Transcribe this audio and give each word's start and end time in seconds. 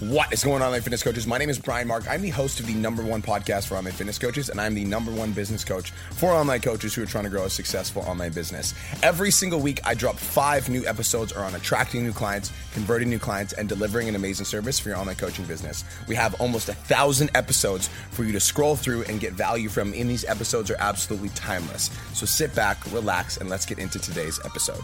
What 0.00 0.32
is 0.32 0.42
going 0.42 0.62
on, 0.62 0.68
online 0.68 0.80
fitness 0.80 1.02
coaches? 1.02 1.26
My 1.26 1.36
name 1.36 1.50
is 1.50 1.58
Brian 1.58 1.86
Mark. 1.86 2.08
I'm 2.08 2.22
the 2.22 2.30
host 2.30 2.58
of 2.58 2.66
the 2.66 2.72
number 2.72 3.02
one 3.02 3.20
podcast 3.20 3.66
for 3.66 3.74
online 3.74 3.92
fitness 3.92 4.18
coaches, 4.18 4.48
and 4.48 4.58
I'm 4.58 4.72
the 4.72 4.86
number 4.86 5.10
one 5.10 5.32
business 5.32 5.62
coach 5.62 5.90
for 6.12 6.30
online 6.30 6.62
coaches 6.62 6.94
who 6.94 7.02
are 7.02 7.06
trying 7.06 7.24
to 7.24 7.30
grow 7.30 7.44
a 7.44 7.50
successful 7.50 8.00
online 8.04 8.32
business. 8.32 8.72
Every 9.02 9.30
single 9.30 9.60
week, 9.60 9.78
I 9.84 9.92
drop 9.92 10.16
five 10.16 10.70
new 10.70 10.86
episodes 10.86 11.34
around 11.34 11.54
attracting 11.54 12.02
new 12.02 12.14
clients, 12.14 12.50
converting 12.72 13.10
new 13.10 13.18
clients, 13.18 13.52
and 13.52 13.68
delivering 13.68 14.08
an 14.08 14.16
amazing 14.16 14.46
service 14.46 14.78
for 14.78 14.88
your 14.88 14.96
online 14.96 15.16
coaching 15.16 15.44
business. 15.44 15.84
We 16.08 16.14
have 16.14 16.40
almost 16.40 16.70
a 16.70 16.74
thousand 16.74 17.30
episodes 17.34 17.90
for 18.12 18.24
you 18.24 18.32
to 18.32 18.40
scroll 18.40 18.76
through 18.76 19.02
and 19.02 19.20
get 19.20 19.34
value 19.34 19.68
from, 19.68 19.92
and 19.92 20.08
these 20.08 20.24
episodes 20.24 20.70
are 20.70 20.76
absolutely 20.78 21.28
timeless. 21.30 21.90
So 22.14 22.24
sit 22.24 22.54
back, 22.54 22.90
relax, 22.90 23.36
and 23.36 23.50
let's 23.50 23.66
get 23.66 23.78
into 23.78 23.98
today's 23.98 24.40
episode. 24.46 24.80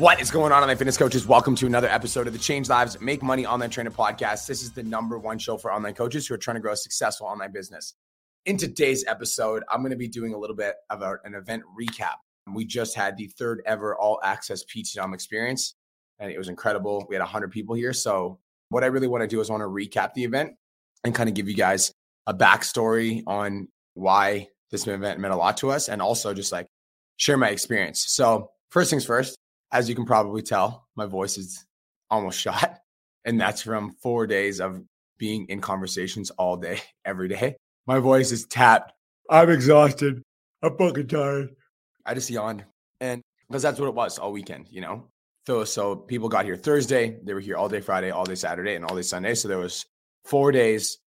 What 0.00 0.18
is 0.18 0.30
going 0.30 0.50
on, 0.50 0.62
online 0.62 0.78
fitness 0.78 0.96
coaches? 0.96 1.26
Welcome 1.26 1.54
to 1.56 1.66
another 1.66 1.86
episode 1.86 2.26
of 2.26 2.32
the 2.32 2.38
Change 2.38 2.70
Lives 2.70 2.98
Make 3.02 3.22
Money 3.22 3.44
Online 3.44 3.68
Trainer 3.68 3.90
Podcast. 3.90 4.46
This 4.46 4.62
is 4.62 4.72
the 4.72 4.82
number 4.82 5.18
one 5.18 5.38
show 5.38 5.58
for 5.58 5.70
online 5.70 5.92
coaches 5.92 6.26
who 6.26 6.32
are 6.32 6.38
trying 6.38 6.54
to 6.54 6.60
grow 6.62 6.72
a 6.72 6.76
successful 6.76 7.26
online 7.26 7.52
business. 7.52 7.92
In 8.46 8.56
today's 8.56 9.04
episode, 9.06 9.62
I'm 9.68 9.82
going 9.82 9.90
to 9.90 9.98
be 9.98 10.08
doing 10.08 10.32
a 10.32 10.38
little 10.38 10.56
bit 10.56 10.76
of 10.88 11.02
an 11.02 11.34
event 11.34 11.64
recap. 11.78 12.14
We 12.50 12.64
just 12.64 12.96
had 12.96 13.18
the 13.18 13.26
third 13.26 13.60
ever 13.66 13.94
all 13.94 14.18
access 14.24 14.64
PT 14.64 14.96
experience, 15.12 15.74
and 16.18 16.32
it 16.32 16.38
was 16.38 16.48
incredible. 16.48 17.04
We 17.10 17.14
had 17.14 17.20
100 17.20 17.50
people 17.50 17.74
here. 17.74 17.92
So, 17.92 18.38
what 18.70 18.82
I 18.82 18.86
really 18.86 19.06
want 19.06 19.20
to 19.20 19.28
do 19.28 19.38
is 19.42 19.50
I 19.50 19.52
want 19.52 19.64
to 19.64 19.68
recap 19.68 20.14
the 20.14 20.24
event 20.24 20.52
and 21.04 21.14
kind 21.14 21.28
of 21.28 21.34
give 21.34 21.46
you 21.46 21.54
guys 21.54 21.92
a 22.26 22.32
backstory 22.32 23.22
on 23.26 23.68
why 23.92 24.48
this 24.70 24.86
event 24.86 25.20
meant 25.20 25.34
a 25.34 25.36
lot 25.36 25.58
to 25.58 25.70
us 25.70 25.90
and 25.90 26.00
also 26.00 26.32
just 26.32 26.52
like 26.52 26.68
share 27.18 27.36
my 27.36 27.50
experience. 27.50 28.02
So, 28.08 28.52
first 28.70 28.88
things 28.88 29.04
first, 29.04 29.36
as 29.72 29.88
you 29.88 29.94
can 29.94 30.04
probably 30.04 30.42
tell, 30.42 30.86
my 30.96 31.06
voice 31.06 31.38
is 31.38 31.64
almost 32.10 32.40
shot. 32.40 32.78
And 33.24 33.40
that's 33.40 33.62
from 33.62 33.92
four 34.02 34.26
days 34.26 34.60
of 34.60 34.82
being 35.18 35.46
in 35.48 35.60
conversations 35.60 36.30
all 36.30 36.56
day, 36.56 36.80
every 37.04 37.28
day. 37.28 37.56
My 37.86 37.98
voice 37.98 38.32
is 38.32 38.46
tapped. 38.46 38.92
I'm 39.28 39.50
exhausted. 39.50 40.22
I'm 40.62 40.76
fucking 40.76 41.08
tired. 41.08 41.50
I 42.04 42.14
just 42.14 42.30
yawned. 42.30 42.64
And 43.00 43.22
because 43.48 43.62
that's 43.62 43.78
what 43.78 43.88
it 43.88 43.94
was 43.94 44.18
all 44.18 44.32
weekend, 44.32 44.66
you 44.70 44.80
know? 44.80 45.08
So, 45.46 45.64
so 45.64 45.96
people 45.96 46.28
got 46.28 46.44
here 46.44 46.56
Thursday. 46.56 47.18
They 47.22 47.34
were 47.34 47.40
here 47.40 47.56
all 47.56 47.68
day 47.68 47.80
Friday, 47.80 48.10
all 48.10 48.24
day 48.24 48.34
Saturday, 48.34 48.74
and 48.74 48.84
all 48.84 48.94
day 48.94 49.02
Sunday. 49.02 49.34
So 49.34 49.48
there 49.48 49.58
was 49.58 49.84
four 50.24 50.52
days, 50.52 50.98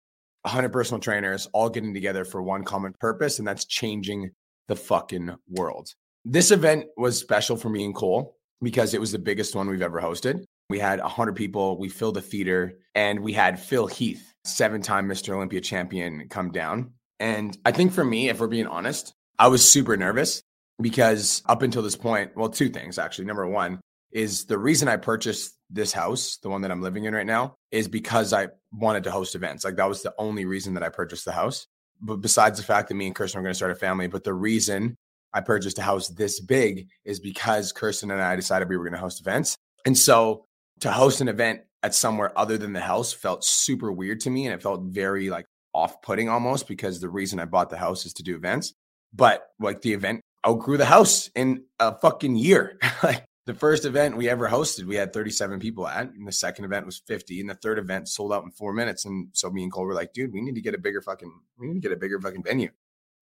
100 0.43 0.71
personal 0.71 1.01
trainers 1.01 1.47
all 1.53 1.69
getting 1.69 1.95
together 1.95 2.25
for 2.25 2.43
one 2.43 2.65
common 2.65 2.95
purpose, 2.99 3.39
and 3.39 3.47
that's 3.47 3.65
changing 3.65 4.31
the 4.69 4.77
fucking 4.77 5.35
world. 5.49 5.89
This 6.25 6.51
event 6.51 6.87
was 6.97 7.19
special 7.19 7.57
for 7.57 7.69
me 7.69 7.85
and 7.85 7.95
Cole 7.95 8.37
because 8.63 8.95
it 8.95 9.01
was 9.01 9.13
the 9.13 9.19
biggest 9.19 9.55
one 9.55 9.69
we've 9.69 9.83
ever 9.83 10.01
hosted. 10.01 10.45
We 10.71 10.79
had 10.79 11.01
100 11.01 11.35
people, 11.35 11.79
we 11.79 11.89
filled 11.89 12.15
the 12.15 12.23
theater, 12.23 12.79
and 12.95 13.21
we 13.21 13.33
had 13.33 13.59
Phil 13.59 13.87
Heath, 13.87 14.33
seven 14.45 14.81
time 14.81 15.09
Mr. 15.09 15.35
Olympia 15.35 15.61
champion, 15.61 16.29
come 16.29 16.51
down. 16.51 16.93
And 17.21 17.57
I 17.65 17.73
think 17.73 17.93
for 17.93 18.05
me, 18.05 18.29
if 18.29 18.41
we're 18.41 18.49
being 18.49 18.67
honest, 18.67 19.13
I 19.39 19.49
was 19.49 19.69
super 19.69 19.97
nervous 19.97 20.43
because 20.81 21.43
up 21.47 21.63
until 21.63 21.83
this 21.83 21.97
point, 21.97 22.37
well, 22.37 22.49
two 22.49 22.69
things 22.69 22.99
actually. 22.99 23.27
Number 23.27 23.47
one 23.47 23.81
is 24.13 24.45
the 24.45 24.59
reason 24.59 24.89
I 24.89 24.97
purchased 24.97 25.57
this 25.71 25.93
house, 25.93 26.37
the 26.39 26.51
one 26.51 26.63
that 26.63 26.71
I'm 26.71 26.83
living 26.83 27.05
in 27.05 27.15
right 27.15 27.27
now, 27.27 27.55
is 27.71 27.89
because 27.89 28.33
I 28.33 28.49
wanted 28.73 29.05
to 29.05 29.11
host 29.11 29.35
events. 29.35 29.65
Like 29.65 29.77
that 29.77 29.89
was 29.89 30.03
the 30.03 30.15
only 30.19 30.45
reason 30.45 30.75
that 30.75 30.83
I 30.83 30.91
purchased 30.91 31.25
the 31.25 31.33
house. 31.33 31.67
But 32.01 32.17
besides 32.17 32.59
the 32.59 32.65
fact 32.65 32.89
that 32.89 32.95
me 32.95 33.07
and 33.07 33.15
Kirsten 33.15 33.39
are 33.39 33.43
going 33.43 33.53
to 33.53 33.57
start 33.57 33.73
a 33.73 33.77
family, 33.77 34.09
but 34.09 34.25
the 34.25 34.35
reason 34.35 34.97
I 35.35 35.41
purchased 35.41 35.79
a 35.79 35.83
house 35.83 36.09
this 36.09 36.41
big 36.41 36.89
is 37.05 37.21
because 37.21 37.73
Kirsten 37.73 38.11
and 38.11 38.21
I 38.21 38.37
decided 38.37 38.69
we 38.69 38.77
were 38.77 38.85
going 38.85 38.95
to 38.95 38.99
host 38.99 39.21
events. 39.21 39.57
And 39.87 39.97
so 39.97 40.45
to 40.81 40.93
host 40.93 41.21
an 41.21 41.29
event 41.29 41.61
at 41.83 41.95
somewhere 41.95 42.37
other 42.39 42.59
than 42.59 42.73
the 42.73 42.81
house 42.81 43.13
felt 43.13 43.45
super 43.45 43.91
weird 43.91 44.21
to 44.21 44.31
me. 44.31 44.47
And 44.47 44.55
it 44.55 44.63
felt 44.63 44.83
very 44.83 45.31
like 45.31 45.47
off 45.75 46.03
putting 46.03 46.29
almost 46.29 46.69
because 46.69 47.01
the 47.01 47.09
reason 47.09 47.41
I 47.41 47.45
bought 47.47 47.71
the 47.71 47.79
house 47.79 48.07
is 48.07 48.13
to 48.15 48.23
do 48.23 48.37
events. 48.37 48.75
But 49.13 49.49
like 49.59 49.83
the 49.83 49.93
event 49.93 50.21
outgrew 50.47 50.77
the 50.77 50.85
house 50.85 51.31
in 51.35 51.65
a 51.79 51.97
fucking 51.99 52.37
year. 52.37 52.79
like 53.03 53.25
the 53.47 53.55
first 53.55 53.85
event 53.85 54.17
we 54.17 54.29
ever 54.29 54.49
hosted, 54.49 54.85
we 54.85 54.97
had 54.97 55.13
37 55.13 55.59
people 55.59 55.87
at, 55.89 56.13
and 56.13 56.27
the 56.27 56.33
second 56.33 56.65
event 56.65 56.87
was 56.87 57.03
50, 57.07 57.41
and 57.41 57.51
the 57.51 57.55
third 57.55 57.79
event 57.79 58.09
sold 58.09 58.33
out 58.33 58.45
in 58.45 58.51
four 58.51 58.73
minutes. 58.73 59.05
And 59.05 59.29
so 59.33 59.51
me 59.51 59.65
and 59.65 59.73
Cole 59.73 59.85
were 59.85 59.95
like, 59.95 60.13
dude, 60.13 60.33
we 60.33 60.41
need 60.41 60.55
to 60.55 60.61
get 60.61 60.75
a 60.75 60.79
bigger 60.79 61.01
fucking, 61.01 61.33
we 61.59 61.67
need 61.67 61.75
to 61.75 61.81
get 61.81 61.93
a 61.93 61.97
bigger 61.97 62.21
fucking 62.21 62.45
venue. 62.45 62.71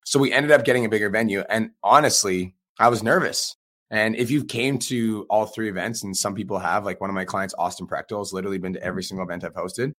So 0.05 0.19
we 0.19 0.33
ended 0.33 0.53
up 0.53 0.65
getting 0.65 0.84
a 0.84 0.88
bigger 0.88 1.11
venue. 1.11 1.44
And 1.49 1.71
honestly, 1.83 2.55
I 2.78 2.88
was 2.88 3.03
nervous. 3.03 3.56
And 3.91 4.15
if 4.15 4.31
you 4.31 4.44
came 4.44 4.78
to 4.78 5.27
all 5.28 5.47
three 5.47 5.69
events, 5.69 6.05
and 6.05 6.16
some 6.16 6.34
people 6.34 6.59
have, 6.59 6.84
like 6.84 7.00
one 7.00 7.11
of 7.11 7.15
my 7.15 7.25
clients, 7.25 7.55
Austin 7.59 7.87
Prechtel, 7.87 8.19
has 8.19 8.33
literally 8.33 8.59
been 8.59 8.72
to 8.75 8.83
every 8.83 9.03
mm-hmm. 9.03 9.09
single 9.09 9.27
event 9.27 9.44
I've 9.44 9.55
hosted. 9.55 9.93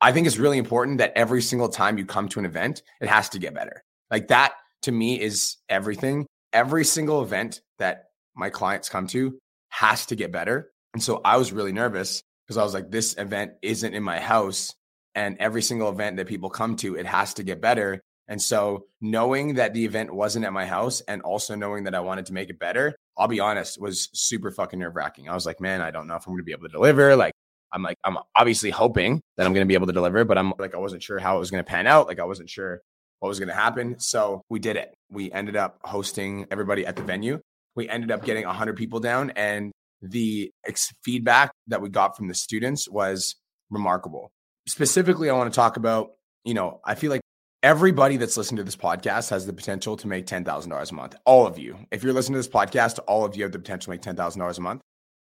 I 0.00 0.12
think 0.12 0.26
it's 0.26 0.38
really 0.38 0.58
important 0.58 0.98
that 0.98 1.12
every 1.16 1.42
single 1.42 1.68
time 1.68 1.98
you 1.98 2.04
come 2.04 2.28
to 2.28 2.38
an 2.38 2.44
event, 2.44 2.82
it 3.00 3.08
has 3.08 3.30
to 3.30 3.38
get 3.38 3.54
better. 3.54 3.82
Like 4.10 4.28
that 4.28 4.52
to 4.82 4.92
me 4.92 5.20
is 5.20 5.56
everything. 5.68 6.26
Every 6.52 6.84
single 6.84 7.22
event 7.22 7.62
that 7.78 8.04
my 8.36 8.50
clients 8.50 8.88
come 8.88 9.06
to 9.08 9.38
has 9.70 10.06
to 10.06 10.16
get 10.16 10.30
better. 10.30 10.70
And 10.94 11.02
so 11.02 11.20
I 11.24 11.36
was 11.36 11.52
really 11.52 11.72
nervous 11.72 12.22
because 12.46 12.56
I 12.56 12.62
was 12.62 12.74
like, 12.74 12.90
this 12.90 13.16
event 13.18 13.52
isn't 13.60 13.94
in 13.94 14.02
my 14.02 14.20
house. 14.20 14.74
And 15.14 15.36
every 15.38 15.62
single 15.62 15.88
event 15.88 16.16
that 16.18 16.28
people 16.28 16.48
come 16.48 16.76
to, 16.76 16.94
it 16.94 17.06
has 17.06 17.34
to 17.34 17.42
get 17.42 17.60
better. 17.60 18.00
And 18.28 18.40
so 18.40 18.84
knowing 19.00 19.54
that 19.54 19.72
the 19.72 19.84
event 19.84 20.14
wasn't 20.14 20.44
at 20.44 20.52
my 20.52 20.66
house 20.66 21.00
and 21.02 21.22
also 21.22 21.54
knowing 21.54 21.84
that 21.84 21.94
I 21.94 22.00
wanted 22.00 22.26
to 22.26 22.34
make 22.34 22.50
it 22.50 22.58
better, 22.58 22.94
I'll 23.16 23.28
be 23.28 23.40
honest, 23.40 23.80
was 23.80 24.10
super 24.12 24.50
fucking 24.50 24.78
nerve 24.78 24.94
wracking. 24.94 25.28
I 25.28 25.34
was 25.34 25.46
like, 25.46 25.60
man, 25.60 25.80
I 25.80 25.90
don't 25.90 26.06
know 26.06 26.16
if 26.16 26.26
I'm 26.26 26.32
going 26.32 26.38
to 26.38 26.44
be 26.44 26.52
able 26.52 26.68
to 26.68 26.72
deliver. 26.72 27.16
Like, 27.16 27.32
I'm 27.72 27.82
like, 27.82 27.96
I'm 28.04 28.18
obviously 28.36 28.70
hoping 28.70 29.20
that 29.36 29.46
I'm 29.46 29.52
going 29.52 29.64
to 29.64 29.68
be 29.68 29.74
able 29.74 29.86
to 29.86 29.92
deliver, 29.92 30.24
but 30.24 30.38
I'm 30.38 30.52
like, 30.58 30.74
I 30.74 30.78
wasn't 30.78 31.02
sure 31.02 31.18
how 31.18 31.36
it 31.36 31.40
was 31.40 31.50
going 31.50 31.64
to 31.64 31.68
pan 31.68 31.86
out. 31.86 32.06
Like, 32.06 32.20
I 32.20 32.24
wasn't 32.24 32.50
sure 32.50 32.80
what 33.20 33.28
was 33.28 33.38
going 33.38 33.48
to 33.48 33.54
happen. 33.54 33.98
So 33.98 34.42
we 34.48 34.58
did 34.58 34.76
it. 34.76 34.94
We 35.10 35.32
ended 35.32 35.56
up 35.56 35.78
hosting 35.82 36.46
everybody 36.50 36.86
at 36.86 36.96
the 36.96 37.02
venue. 37.02 37.40
We 37.74 37.88
ended 37.88 38.10
up 38.10 38.24
getting 38.24 38.44
100 38.44 38.76
people 38.76 39.00
down, 39.00 39.30
and 39.36 39.72
the 40.02 40.50
ex- 40.66 40.92
feedback 41.02 41.52
that 41.68 41.80
we 41.80 41.88
got 41.88 42.16
from 42.16 42.28
the 42.28 42.34
students 42.34 42.88
was 42.88 43.36
remarkable. 43.70 44.30
Specifically, 44.66 45.30
I 45.30 45.34
want 45.34 45.52
to 45.52 45.56
talk 45.56 45.76
about, 45.76 46.12
you 46.44 46.54
know, 46.54 46.80
I 46.84 46.94
feel 46.94 47.10
like 47.10 47.20
everybody 47.62 48.16
that's 48.16 48.36
listening 48.36 48.58
to 48.58 48.64
this 48.64 48.76
podcast 48.76 49.30
has 49.30 49.46
the 49.46 49.52
potential 49.52 49.96
to 49.96 50.06
make 50.06 50.26
$10,000 50.26 50.90
a 50.90 50.94
month. 50.94 51.16
All 51.24 51.46
of 51.46 51.58
you. 51.58 51.76
If 51.90 52.02
you're 52.04 52.12
listening 52.12 52.34
to 52.34 52.38
this 52.38 52.48
podcast, 52.48 52.98
all 53.08 53.24
of 53.24 53.36
you 53.36 53.42
have 53.42 53.52
the 53.52 53.58
potential 53.58 53.92
to 53.92 53.98
make 53.98 54.16
$10,000 54.16 54.58
a 54.58 54.60
month. 54.60 54.80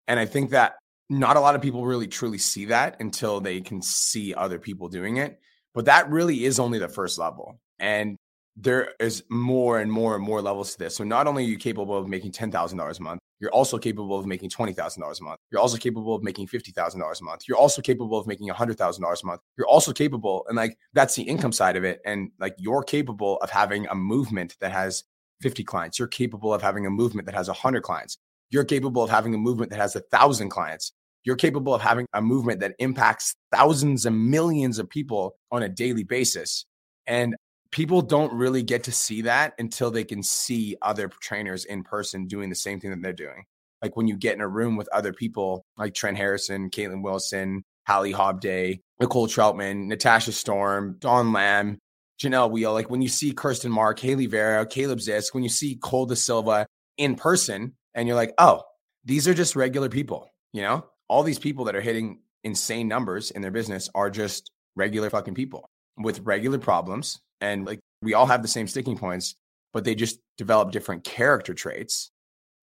And 0.07 0.19
I 0.19 0.25
think 0.25 0.51
that 0.51 0.75
not 1.09 1.35
a 1.35 1.41
lot 1.41 1.55
of 1.55 1.61
people 1.61 1.85
really 1.85 2.07
truly 2.07 2.37
see 2.37 2.65
that 2.65 2.97
until 3.01 3.41
they 3.41 3.61
can 3.61 3.81
see 3.81 4.33
other 4.33 4.57
people 4.57 4.87
doing 4.87 5.17
it. 5.17 5.39
But 5.73 5.85
that 5.85 6.09
really 6.09 6.45
is 6.45 6.59
only 6.59 6.79
the 6.79 6.87
first 6.87 7.17
level. 7.17 7.59
And 7.79 8.17
there 8.55 8.93
is 8.99 9.23
more 9.29 9.79
and 9.79 9.91
more 9.91 10.15
and 10.15 10.23
more 10.23 10.41
levels 10.41 10.73
to 10.73 10.79
this. 10.79 10.95
So 10.95 11.03
not 11.03 11.27
only 11.27 11.43
are 11.43 11.47
you 11.47 11.57
capable 11.57 11.97
of 11.97 12.07
making 12.07 12.31
$10,000 12.31 12.99
a 12.99 13.01
month, 13.01 13.19
you're 13.39 13.51
also 13.51 13.77
capable 13.77 14.17
of 14.17 14.25
making 14.25 14.49
$20,000 14.49 15.19
a 15.19 15.23
month. 15.23 15.39
You're 15.51 15.59
also 15.59 15.77
capable 15.77 16.15
of 16.15 16.23
making 16.23 16.47
$50,000 16.47 17.21
a 17.21 17.23
month. 17.23 17.41
You're 17.47 17.57
also 17.57 17.81
capable 17.81 18.17
of 18.17 18.27
making 18.27 18.47
$100,000 18.49 19.23
a 19.23 19.25
month. 19.25 19.41
You're 19.57 19.67
also 19.67 19.91
capable, 19.91 20.45
and 20.47 20.55
like 20.55 20.77
that's 20.93 21.15
the 21.15 21.23
income 21.23 21.51
side 21.51 21.75
of 21.75 21.83
it. 21.83 21.99
And 22.05 22.31
like 22.39 22.55
you're 22.57 22.83
capable 22.83 23.37
of 23.37 23.49
having 23.49 23.87
a 23.87 23.95
movement 23.95 24.55
that 24.61 24.71
has 24.71 25.03
50 25.41 25.63
clients. 25.63 25.99
You're 25.99 26.07
capable 26.07 26.53
of 26.53 26.61
having 26.61 26.85
a 26.85 26.89
movement 26.89 27.25
that 27.25 27.35
has 27.35 27.47
100 27.47 27.81
clients. 27.81 28.17
You're 28.49 28.63
capable 28.63 29.03
of 29.03 29.09
having 29.09 29.33
a 29.33 29.37
movement 29.37 29.71
that 29.71 29.79
has 29.79 29.95
a 29.95 30.01
thousand 30.11 30.49
clients. 30.49 30.93
You're 31.25 31.35
capable 31.35 31.73
of 31.73 31.81
having 31.81 32.05
a 32.13 32.21
movement 32.21 32.59
that 32.59 32.75
impacts 32.79 33.33
thousands 33.51 34.05
and 34.05 34.29
millions 34.29 34.77
of 34.77 34.89
people 34.89 35.35
on 35.51 35.63
a 35.63 35.69
daily 35.69 36.03
basis. 36.03 36.65
And 37.07 37.35
people 37.73 38.03
don't 38.03 38.31
really 38.31 38.61
get 38.61 38.83
to 38.83 38.91
see 38.91 39.23
that 39.23 39.53
until 39.57 39.89
they 39.89 40.03
can 40.03 40.21
see 40.21 40.77
other 40.83 41.07
trainers 41.07 41.65
in 41.65 41.83
person 41.83 42.27
doing 42.27 42.49
the 42.49 42.55
same 42.55 42.79
thing 42.79 42.91
that 42.91 43.01
they're 43.01 43.13
doing. 43.13 43.45
Like 43.81 43.97
when 43.97 44.07
you 44.07 44.15
get 44.15 44.35
in 44.35 44.41
a 44.41 44.47
room 44.47 44.77
with 44.77 44.87
other 44.93 45.11
people 45.11 45.65
like 45.75 45.95
Trent 45.95 46.15
Harrison, 46.15 46.69
Caitlin 46.69 47.01
Wilson, 47.01 47.63
Hallie 47.87 48.13
Hobday, 48.13 48.79
Nicole 48.99 49.27
Troutman, 49.27 49.87
Natasha 49.87 50.31
Storm, 50.31 50.97
Dawn 50.99 51.33
Lamb, 51.33 51.79
Janelle 52.21 52.51
Wheel. 52.51 52.73
Like 52.73 52.91
when 52.91 53.01
you 53.01 53.09
see 53.09 53.33
Kirsten 53.33 53.71
Mark, 53.71 53.99
Haley 53.99 54.27
Vera, 54.27 54.67
Caleb 54.67 54.99
Zisk, 54.99 55.33
when 55.33 55.43
you 55.43 55.49
see 55.49 55.75
Cole 55.75 56.05
De 56.05 56.15
Silva 56.15 56.67
in 56.97 57.15
person, 57.15 57.73
and 57.95 58.07
you're 58.07 58.15
like, 58.15 58.33
oh, 58.37 58.61
these 59.03 59.27
are 59.27 59.33
just 59.33 59.55
regular 59.55 59.89
people. 59.89 60.29
You 60.53 60.61
know, 60.61 60.85
all 61.07 61.23
these 61.23 61.39
people 61.39 61.65
that 61.65 61.75
are 61.75 61.81
hitting 61.81 62.19
insane 62.43 62.87
numbers 62.87 63.31
in 63.31 63.41
their 63.41 63.51
business 63.51 63.89
are 63.95 64.11
just 64.11 64.51
regular 64.75 65.09
fucking 65.09 65.33
people 65.33 65.69
with 65.97 66.19
regular 66.19 66.59
problems 66.59 67.19
and 67.43 67.65
like 67.65 67.79
we 68.01 68.13
all 68.13 68.25
have 68.25 68.41
the 68.41 68.47
same 68.47 68.67
sticking 68.67 68.97
points, 68.97 69.35
but 69.73 69.83
they 69.83 69.95
just 69.95 70.19
develop 70.37 70.71
different 70.71 71.03
character 71.03 71.53
traits. 71.53 72.09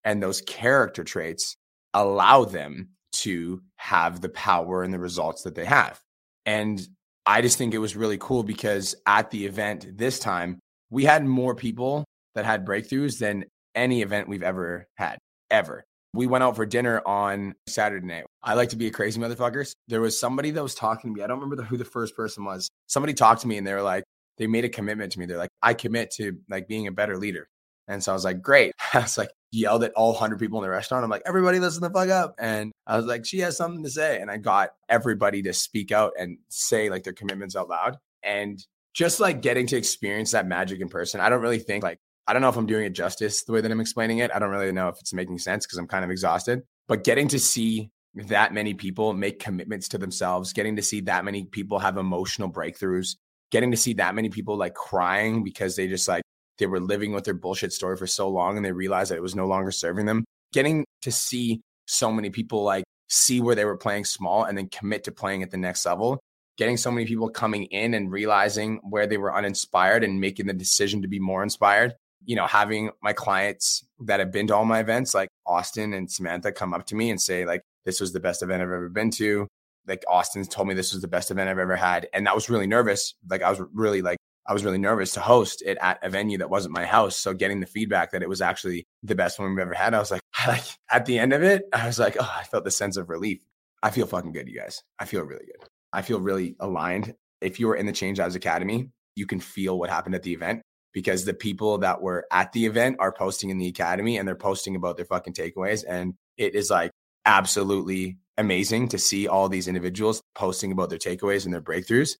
And 0.05 0.23
those 0.23 0.41
character 0.41 1.05
traits 1.05 1.55
allow 1.93 2.45
them 2.45 2.89
to 3.13 3.61
have 3.77 4.23
the 4.23 4.31
power 4.31 4.83
and 4.83 4.93
the 4.93 4.99
results 4.99 5.43
that 5.43 5.55
they 5.55 5.67
have. 5.67 6.01
And 6.47 6.81
I 7.27 7.43
just 7.43 7.59
think 7.59 7.75
it 7.75 7.79
was 7.79 7.95
really 7.95 8.17
cool 8.19 8.43
because 8.43 8.95
at 9.07 9.31
the 9.31 9.45
event 9.45 9.99
this 9.99 10.19
time, 10.19 10.59
we 10.89 11.05
had 11.05 11.27
more 11.27 11.55
people 11.55 12.05
that 12.35 12.47
had 12.47 12.65
breakthroughs 12.65 13.19
than 13.19 13.45
any 13.75 14.01
event 14.01 14.29
we've 14.29 14.43
ever 14.43 14.87
had, 14.97 15.19
ever. 15.51 15.85
We 16.15 16.27
went 16.27 16.43
out 16.43 16.57
for 16.57 16.65
dinner 16.65 17.03
on 17.07 17.55
Saturday 17.69 18.07
night. 18.07 18.25
I 18.43 18.55
like 18.55 18.71
to 18.71 18.77
be 18.77 18.87
a 18.87 18.91
crazy 18.91 19.21
motherfucker. 19.21 19.71
There 19.89 20.01
was 20.01 20.19
somebody 20.19 20.51
that 20.53 20.63
was 20.63 20.75
talking 20.75 21.13
to 21.13 21.19
me. 21.19 21.23
I 21.23 21.27
don't 21.27 21.39
remember 21.39 21.57
the, 21.57 21.65
who 21.65 21.77
the 21.77 21.85
first 21.85 22.17
person 22.17 22.45
was. 22.45 22.69
Somebody 22.87 23.13
talked 23.13 23.43
to 23.43 23.47
me 23.47 23.59
and 23.59 23.67
they 23.67 23.75
were 23.75 23.83
like, 23.83 24.05
they 24.41 24.47
made 24.47 24.65
a 24.65 24.71
commitment 24.71 25.13
to 25.13 25.19
me. 25.21 25.27
They're 25.27 25.37
like, 25.37 25.51
I 25.63 25.75
commit 25.75 26.13
to 26.13 26.39
like 26.49 26.67
being 26.67 26.87
a 26.87 26.93
better 26.93 27.19
leader. 27.19 27.47
And 27.87 28.03
so 28.03 28.11
I 28.11 28.15
was 28.15 28.25
like, 28.25 28.41
great. 28.41 28.73
I 28.95 29.01
was 29.01 29.19
like, 29.19 29.31
yelled 29.53 29.85
at 29.85 29.93
all 29.93 30.13
100 30.13 30.39
people 30.39 30.59
in 30.59 30.63
the 30.63 30.71
restaurant. 30.71 31.05
I'm 31.05 31.11
like, 31.11 31.23
everybody 31.27 31.61
listen 31.61 31.83
the 31.83 31.91
fuck 31.91 32.09
up. 32.09 32.37
And 32.39 32.73
I 32.87 32.97
was 32.97 33.05
like, 33.05 33.27
she 33.27 33.41
has 33.41 33.57
something 33.57 33.85
to 33.85 33.91
say. 33.91 34.19
And 34.19 34.31
I 34.31 34.39
got 34.39 34.71
everybody 34.89 35.43
to 35.43 35.53
speak 35.53 35.93
out 35.93 36.13
and 36.19 36.39
say 36.49 36.89
like 36.89 37.03
their 37.03 37.13
commitments 37.13 37.55
out 37.55 37.69
loud. 37.69 37.99
And 38.23 38.65
just 38.95 39.21
like 39.21 39.43
getting 39.43 39.67
to 39.69 39.77
experience 39.77 40.31
that 40.31 40.47
magic 40.47 40.81
in 40.81 40.89
person, 40.89 41.21
I 41.21 41.29
don't 41.29 41.43
really 41.43 41.59
think 41.59 41.85
like, 41.85 41.99
I 42.27 42.33
don't 42.33 42.41
know 42.41 42.49
if 42.49 42.57
I'm 42.57 42.67
doing 42.67 42.87
it 42.87 42.95
justice 42.95 43.45
the 43.45 43.53
way 43.53 43.61
that 43.61 43.71
I'm 43.71 43.81
explaining 43.81 44.19
it. 44.19 44.31
I 44.35 44.39
don't 44.39 44.51
really 44.51 44.73
know 44.73 44.89
if 44.89 44.99
it's 45.01 45.13
making 45.13 45.39
sense 45.39 45.67
because 45.67 45.79
I'm 45.79 45.87
kind 45.87 46.05
of 46.05 46.11
exhausted. 46.11 46.63
But 46.89 47.05
getting 47.05 47.29
to 47.29 47.39
see 47.39 47.91
that 48.15 48.55
many 48.55 48.73
people 48.73 49.13
make 49.13 49.39
commitments 49.39 49.89
to 49.89 49.99
themselves, 49.99 50.55
getting 50.55 50.77
to 50.77 50.83
see 50.83 51.01
that 51.03 51.25
many 51.25 51.45
people 51.45 51.79
have 51.81 51.99
emotional 51.99 52.51
breakthroughs, 52.51 53.17
getting 53.51 53.71
to 53.71 53.77
see 53.77 53.95
that 53.95 54.15
many 54.15 54.29
people 54.29 54.57
like 54.57 54.75
crying 54.75 55.43
because 55.45 55.77
they 55.77 55.89
just 55.89 56.09
like 56.09 56.23
they 56.59 56.67
were 56.67 56.81
living 56.81 57.13
with 57.13 57.25
their 57.25 57.35
bullshit 57.35 57.73
story 57.73 57.97
for 57.97 58.07
so 58.07 58.29
long 58.29 58.57
and 58.57 58.65
they 58.65 58.73
realized 58.73 59.11
that 59.11 59.17
it 59.17 59.23
was 59.23 59.35
no 59.35 59.47
longer 59.47 59.73
serving 59.73 60.07
them. 60.07 60.25
Getting 60.53 60.85
to 61.03 61.11
see 61.11 61.61
so 61.87 62.13
many 62.13 62.31
people 62.31 62.63
like 62.63 62.85
see 63.09 63.41
where 63.41 63.55
they 63.55 63.65
were 63.65 63.77
playing 63.77 64.05
small 64.05 64.45
and 64.45 64.57
then 64.57 64.69
commit 64.69 65.05
to 65.05 65.13
playing 65.13 65.43
at 65.43 65.51
the 65.51 65.57
next 65.57 65.85
level. 65.85 66.21
Getting 66.57 66.77
so 66.77 66.91
many 66.91 67.07
people 67.07 67.31
coming 67.31 67.65
in 67.65 67.95
and 67.95 68.13
realizing 68.13 68.81
where 68.89 69.07
they 69.07 69.17
were 69.17 69.35
uninspired 69.35 70.05
and 70.05 70.21
making 70.21 70.47
the 70.47 70.53
decision 70.53 71.03
to 71.03 71.09
be 71.09 71.19
more 71.19 71.43
inspired. 71.43 71.95
You 72.27 72.37
know, 72.37 72.47
having 72.47 72.91
my 73.03 73.15
clients 73.15 73.83
that 74.01 74.21
have 74.21 74.31
been 74.31 74.47
to 74.49 74.55
all 74.55 74.67
my 74.67 74.81
events, 74.81 75.15
like 75.15 75.31
Austin 75.47 75.95
and 75.95 76.11
Samantha, 76.11 76.53
come 76.53 76.75
up 76.75 76.87
to 76.87 76.95
me 76.95 77.11
and 77.11 77.21
say, 77.21 77.47
like, 77.47 77.63
this 77.87 77.99
was 77.99 78.13
the 78.13 78.21
best 78.21 78.43
event 78.43 78.63
I've 78.63 78.69
ever 78.69 78.91
been 78.91 79.11
to. 79.13 79.49
Like 79.87 80.05
Austin 80.09 80.45
told 80.45 80.69
me 80.69 80.75
this 80.75 80.93
was 80.93 81.03
the 81.03 81.09
best 81.09 81.31
event 81.31 81.49
I've 81.49 81.59
ever 81.59 81.77
had. 81.77 82.09
And 82.13 82.27
that 82.27 82.35
was 82.35 82.51
really 82.51 82.67
nervous. 82.67 83.15
Like 83.29 83.43
I 83.43 83.51
was 83.51 83.61
really 83.73 84.03
like 84.03 84.19
I 84.47 84.53
was 84.53 84.65
really 84.65 84.79
nervous 84.79 85.13
to 85.15 85.21
host 85.21 85.63
it 85.65 85.79
at 85.81 85.99
a 86.03 86.11
venue 86.11 86.39
that 86.39 86.51
wasn't 86.51 86.75
my 86.75 86.85
house. 86.85 87.17
So 87.17 87.35
getting 87.35 87.61
the 87.61 87.67
feedback 87.67 88.13
that 88.13 88.23
it 88.23 88.29
was 88.29 88.41
actually 88.41 88.87
the 89.03 89.15
best 89.15 89.39
one 89.39 89.51
we've 89.51 89.59
ever 89.59 89.75
had, 89.75 89.95
I 89.95 89.99
was 89.99 90.11
like, 90.11 90.23
like 90.47 90.65
at 90.91 91.07
the 91.07 91.19
end 91.19 91.33
of 91.33 91.43
it, 91.43 91.65
I 91.73 91.87
was 91.87 91.99
like, 91.99 92.17
oh, 92.19 92.35
I 92.39 92.45
felt 92.45 92.65
the 92.65 92.71
sense 92.71 92.97
of 92.97 93.09
relief. 93.09 93.43
I 93.83 93.91
feel 93.91 94.07
fucking 94.07 94.33
good, 94.33 94.49
you 94.49 94.59
guys. 94.59 94.83
I 94.99 95.05
feel 95.05 95.23
really 95.23 95.47
good. 95.47 95.69
I 95.93 96.03
feel 96.03 96.21
really 96.21 96.57
aligned. 96.61 97.15
If 97.41 97.61
you 97.61 97.69
were 97.69 97.77
in 97.77 97.87
the 97.87 97.93
Change 97.93 98.19
Lives 98.19 98.35
Academy, 98.35 98.91
you 99.15 99.27
can 99.27 99.41
feel 99.41 99.79
what 99.79 99.91
happened 99.91 100.15
at 100.15 100.23
the 100.23 100.33
event 100.35 100.63
because 100.93 101.25
the 101.25 101.35
people 101.35 101.79
that 101.79 102.03
were 102.03 102.27
at 102.31 102.53
the 102.53 102.67
event 102.67 102.97
are 102.99 103.13
posting 103.13 103.51
in 103.51 103.59
the 103.59 103.69
academy 103.69 104.19
and 104.19 104.27
they're 104.27 104.35
posting 104.35 104.77
about 104.77 104.97
their 104.97 105.07
fucking 105.07 105.35
takeaways. 105.35 105.85
And 105.89 106.15
it 106.37 106.55
is 106.55 106.71
like 106.71 106.91
absolutely 107.25 108.19
amazing 108.41 108.89
to 108.89 108.99
see 108.99 109.29
all 109.29 109.49
these 109.49 109.69
individuals 109.69 110.23
posting 110.35 110.73
about 110.73 110.91
their 110.91 110.99
takeaways 110.99 111.45
and 111.45 111.55
their 111.55 111.63
breakthroughs. 111.63 112.17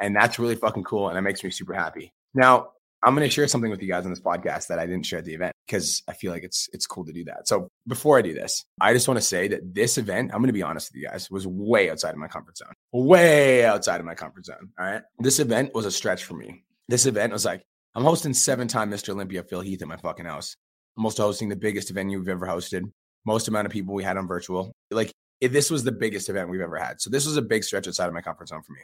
And 0.00 0.16
that's 0.16 0.38
really 0.38 0.56
fucking 0.56 0.84
cool. 0.84 1.08
And 1.08 1.16
that 1.16 1.22
makes 1.22 1.44
me 1.44 1.50
super 1.50 1.74
happy. 1.74 2.12
Now, 2.34 2.70
I'm 3.04 3.14
going 3.14 3.28
to 3.28 3.32
share 3.32 3.46
something 3.46 3.70
with 3.70 3.82
you 3.82 3.88
guys 3.88 4.06
on 4.06 4.10
this 4.10 4.20
podcast 4.20 4.66
that 4.68 4.78
I 4.78 4.86
didn't 4.86 5.04
share 5.04 5.18
at 5.18 5.26
the 5.26 5.34
event 5.34 5.52
because 5.66 6.02
I 6.08 6.14
feel 6.14 6.32
like 6.32 6.42
it's 6.42 6.70
it's 6.72 6.86
cool 6.86 7.04
to 7.04 7.12
do 7.12 7.22
that. 7.24 7.46
So 7.46 7.68
before 7.86 8.18
I 8.18 8.22
do 8.22 8.32
this, 8.32 8.64
I 8.80 8.94
just 8.94 9.06
want 9.06 9.18
to 9.18 9.26
say 9.26 9.46
that 9.48 9.74
this 9.74 9.98
event, 9.98 10.30
I'm 10.32 10.38
going 10.38 10.46
to 10.46 10.54
be 10.54 10.62
honest 10.62 10.90
with 10.90 11.02
you 11.02 11.08
guys, 11.08 11.30
was 11.30 11.46
way 11.46 11.90
outside 11.90 12.10
of 12.10 12.16
my 12.16 12.28
comfort 12.28 12.56
zone. 12.56 12.72
Way 12.92 13.66
outside 13.66 14.00
of 14.00 14.06
my 14.06 14.14
comfort 14.14 14.46
zone. 14.46 14.70
All 14.78 14.86
right. 14.86 15.02
This 15.18 15.38
event 15.38 15.74
was 15.74 15.84
a 15.84 15.90
stretch 15.90 16.24
for 16.24 16.34
me. 16.34 16.64
This 16.88 17.04
event 17.04 17.32
was 17.32 17.44
like, 17.44 17.62
I'm 17.94 18.04
hosting 18.04 18.32
seven-time 18.32 18.90
Mr. 18.90 19.10
Olympia 19.10 19.44
Phil 19.44 19.60
Heath 19.60 19.82
at 19.82 19.88
my 19.88 19.98
fucking 19.98 20.26
house. 20.26 20.56
I'm 20.96 21.04
also 21.04 21.24
hosting 21.24 21.50
the 21.50 21.56
biggest 21.56 21.90
event 21.90 22.08
we've 22.08 22.28
ever 22.28 22.46
hosted. 22.46 22.90
Most 23.26 23.48
amount 23.48 23.66
of 23.66 23.72
people 23.72 23.94
we 23.94 24.02
had 24.02 24.16
on 24.16 24.26
virtual. 24.26 24.72
Like 24.90 25.12
this 25.46 25.70
was 25.70 25.84
the 25.84 25.92
biggest 25.92 26.28
event 26.28 26.48
we've 26.48 26.60
ever 26.60 26.76
had. 26.76 27.00
So 27.00 27.10
this 27.10 27.26
was 27.26 27.36
a 27.36 27.42
big 27.42 27.64
stretch 27.64 27.86
outside 27.88 28.06
of 28.06 28.14
my 28.14 28.20
comfort 28.20 28.48
zone 28.48 28.62
for 28.62 28.72
me. 28.72 28.80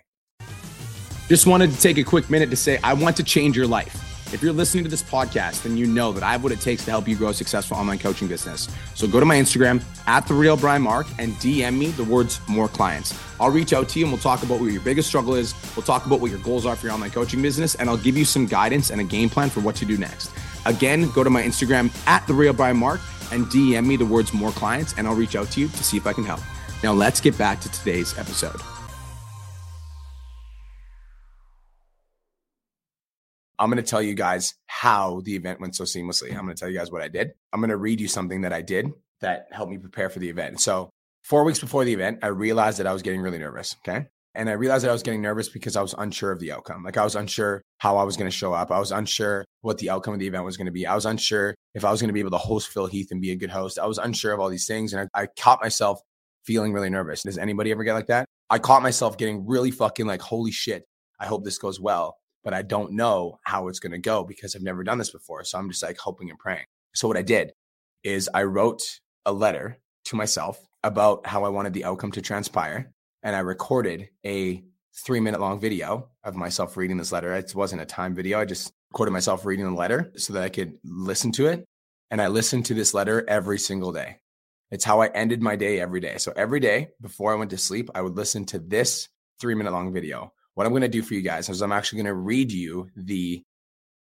Just 1.29 1.47
wanted 1.47 1.71
to 1.71 1.81
take 1.81 1.97
a 1.99 2.03
quick 2.03 2.29
minute 2.29 2.51
to 2.51 2.57
say, 2.57 2.79
I 2.83 2.93
want 2.93 3.17
to 3.19 3.23
change 3.23 3.57
your 3.57 3.67
life. 3.67 4.11
If 4.33 4.43
you're 4.43 4.53
listening 4.53 4.85
to 4.85 4.91
this 4.91 5.03
podcast, 5.03 5.65
then 5.65 5.77
you 5.77 5.87
know 5.87 6.13
that 6.13 6.23
I 6.23 6.33
have 6.33 6.45
what 6.45 6.53
it 6.53 6.61
takes 6.61 6.85
to 6.85 6.91
help 6.93 7.09
you 7.09 7.17
grow 7.17 7.31
a 7.31 7.35
successful 7.35 7.77
online 7.77 7.99
coaching 7.99 8.29
business. 8.29 8.69
So 8.95 9.09
go 9.09 9.19
to 9.19 9.27
my 9.27 9.37
Instagram 9.37 9.83
at 10.07 10.27
the 10.29 10.35
real 10.35 10.57
Brian 10.57 10.83
Mark 10.83 11.09
and 11.19 11.33
DM 11.35 11.77
me 11.77 11.87
the 11.89 12.05
words 12.05 12.41
more 12.49 12.69
clients. 12.69 13.19
I'll 13.41 13.51
reach 13.51 13.73
out 13.73 13.89
to 13.89 13.99
you 13.99 14.05
and 14.05 14.13
we'll 14.13 14.23
talk 14.23 14.45
about 14.45 14.61
what 14.61 14.71
your 14.71 14.83
biggest 14.83 15.09
struggle 15.09 15.35
is. 15.35 15.53
We'll 15.75 15.85
talk 15.85 16.07
about 16.07 16.21
what 16.21 16.31
your 16.31 16.39
goals 16.41 16.65
are 16.65 16.77
for 16.77 16.87
your 16.87 16.95
online 16.95 17.11
coaching 17.11 17.43
business, 17.43 17.75
and 17.75 17.91
I'll 17.91 17.97
give 17.97 18.17
you 18.17 18.25
some 18.25 18.47
guidance 18.47 18.91
and 18.91 19.01
a 19.01 19.05
game 19.05 19.29
plan 19.29 19.51
for 19.51 19.61
what 19.61 19.75
to 19.77 19.85
do 19.85 19.99
next. 19.99 20.31
Again, 20.67 21.11
go 21.11 21.25
to 21.25 21.31
my 21.31 21.43
Instagram 21.43 21.91
at 22.07 22.27
the 22.27 22.35
real 22.35 22.53
Brian 22.53 22.77
Mark 22.77 23.01
and 23.33 23.47
DM 23.47 23.87
me 23.87 23.97
the 23.97 24.05
words 24.05 24.33
more 24.33 24.51
clients, 24.51 24.95
and 24.97 25.07
I'll 25.07 25.15
reach 25.15 25.37
out 25.37 25.51
to 25.53 25.61
you 25.61 25.69
to 25.69 25.85
see 25.85 25.97
if 25.97 26.07
I 26.07 26.13
can 26.13 26.25
help. 26.25 26.41
Now 26.83 26.93
let's 26.93 27.21
get 27.21 27.37
back 27.37 27.61
to 27.61 27.71
today's 27.71 28.17
episode. 28.19 28.61
I'm 33.59 33.69
going 33.69 33.83
to 33.83 33.89
tell 33.89 34.01
you 34.01 34.15
guys 34.15 34.55
how 34.67 35.21
the 35.25 35.37
event 35.37 35.61
went 35.61 35.77
so 35.77 35.85
seamlessly. 35.85 36.31
I'm 36.31 36.45
going 36.45 36.57
to 36.57 36.61
tell 36.61 36.71
you 36.71 36.79
guys 36.79 36.91
what 36.91 37.03
I 37.03 37.09
did. 37.09 37.33
I'm 37.53 37.61
going 37.61 37.69
to 37.69 37.77
read 37.77 38.01
you 38.01 38.09
something 38.09 38.41
that 38.41 38.55
I 38.55 38.63
did 38.63 38.91
that 39.21 39.49
helped 39.53 39.71
me 39.71 39.77
prepare 39.77 40.09
for 40.09 40.19
the 40.19 40.31
event. 40.31 40.61
So, 40.61 40.89
four 41.23 41.45
weeks 41.45 41.59
before 41.59 41.85
the 41.85 41.93
event, 41.93 42.21
I 42.23 42.29
realized 42.29 42.79
that 42.79 42.87
I 42.87 42.95
was 42.95 43.03
getting 43.03 43.21
really 43.21 43.37
nervous. 43.37 43.77
Okay. 43.87 44.07
And 44.35 44.49
I 44.49 44.53
realized 44.53 44.85
that 44.85 44.91
I 44.91 44.93
was 44.93 45.03
getting 45.03 45.23
nervous 45.23 45.49
because 45.49 45.77
I 45.77 45.83
was 45.83 45.95
unsure 45.99 46.31
of 46.31 46.39
the 46.39 46.53
outcome. 46.53 46.85
Like, 46.85 46.97
I 46.97 47.05
was 47.05 47.17
unsure 47.17 47.63
how 47.79 47.97
I 47.97 48.05
was 48.05 48.17
going 48.17 48.31
to 48.31 48.37
show 48.37 48.53
up. 48.53 48.71
I 48.71 48.79
was 48.79 48.93
unsure 48.93 49.45
what 49.63 49.79
the 49.79 49.91
outcome 49.91 50.15
of 50.15 50.21
the 50.21 50.27
event 50.27 50.45
was 50.45 50.57
going 50.57 50.67
to 50.67 50.73
be. 50.73 50.87
I 50.87 50.95
was 50.95 51.07
unsure 51.07 51.55
if 51.75 51.85
I 51.85 51.91
was 51.91 52.01
going 52.01 52.09
to 52.09 52.15
be 52.15 52.21
able 52.21 52.31
to 52.31 52.39
host 52.39 52.69
Phil 52.69 52.87
Heath 52.87 53.09
and 53.11 53.21
be 53.21 53.33
a 53.33 53.37
good 53.37 53.51
host. 53.51 53.79
I 53.79 53.87
was 53.87 53.99
unsure 53.99 54.33
of 54.33 54.41
all 54.41 54.49
these 54.49 54.67
things. 54.67 54.93
And 54.93 55.09
I, 55.15 55.23
I 55.23 55.27
caught 55.39 55.61
myself 55.61 56.01
feeling 56.45 56.73
really 56.73 56.91
nervous. 56.91 57.25
Does 57.25 57.39
anybody 57.39 57.71
ever 57.73 57.85
get 57.85 57.95
like 57.95 58.07
that? 58.07 58.27
I 58.49 58.59
caught 58.59 58.83
myself 58.83 59.19
getting 59.19 59.47
really 59.47 59.71
fucking 59.71 60.07
like, 60.07 60.21
holy 60.21 60.53
shit, 60.53 60.85
I 61.19 61.27
hope 61.27 61.45
this 61.45 61.59
goes 61.59 61.81
well 61.81 62.17
but 62.43 62.55
I 62.55 62.63
don't 62.63 62.93
know 62.93 63.39
how 63.43 63.69
it's 63.69 63.81
going 63.81 63.93
to 63.93 63.99
go 63.99 64.25
because 64.25 64.55
I've 64.55 64.63
never 64.63 64.85
done 64.85 64.99
this 64.99 65.11
before. 65.11 65.45
So 65.45 65.59
I'm 65.59 65.71
just 65.71 65.83
like 65.83 65.99
hoping 65.99 66.31
and 66.31 66.39
praying. 66.39 66.65
So 66.95 67.09
what 67.09 67.17
I 67.17 67.23
did 67.23 67.53
is 68.03 68.29
I 68.33 68.45
wrote 68.45 68.83
a 69.27 69.33
letter 69.33 69.79
to 70.07 70.17
myself 70.17 70.59
about 70.83 71.27
how 71.27 71.45
I 71.45 71.51
wanted 71.51 71.75
the 71.75 71.85
outcome 71.85 72.13
to 72.13 72.23
transpire. 72.23 72.93
And 73.23 73.37
I 73.37 73.41
recorded 73.41 74.11
a 74.25 74.65
three 75.05 75.21
minute 75.21 75.41
long 75.41 75.61
video 75.61 76.09
of 76.25 76.37
myself 76.37 76.77
reading 76.77 76.97
this 76.97 77.13
letter. 77.13 77.33
It 77.35 77.55
wasn't 77.55 77.83
a 77.83 77.87
time 77.87 78.15
video. 78.15 78.41
I 78.41 78.45
just 78.45 78.73
recorded 78.91 79.13
myself 79.13 79.45
reading 79.45 79.67
the 79.67 79.79
letter 79.79 80.13
so 80.17 80.33
that 80.33 80.43
I 80.43 80.49
could 80.49 80.79
listen 80.85 81.33
to 81.33 81.47
it. 81.47 81.65
And 82.11 82.21
I 82.21 82.29
listened 82.29 82.67
to 82.67 82.75
this 82.75 82.93
letter 82.93 83.25
every 83.29 83.59
single 83.59 83.93
day. 83.93 84.17
It's 84.71 84.85
how 84.85 85.01
I 85.01 85.09
ended 85.09 85.43
my 85.43 85.57
day 85.57 85.81
every 85.81 86.01
day. 86.01 86.17
So 86.19 86.33
every 86.37 86.61
day 86.61 86.89
before 87.01 87.33
I 87.33 87.37
went 87.37 87.51
to 87.51 87.59
sleep, 87.59 87.91
I 87.95 88.03
would 88.03 88.17
listen 88.17 88.45
to 88.47 88.59
this 88.59 89.09
three 89.39 89.55
minute 89.55 89.73
long 89.73 89.93
video 89.93 90.33
what 90.55 90.67
I'm 90.67 90.73
going 90.73 90.83
to 90.83 90.89
do 90.89 91.03
for 91.03 91.15
you 91.15 91.23
guys 91.23 91.49
is 91.49 91.63
I'm 91.63 91.73
actually 91.73 92.03
going 92.03 92.15
to 92.15 92.15
read 92.15 92.53
you 92.53 92.91
the 92.95 93.43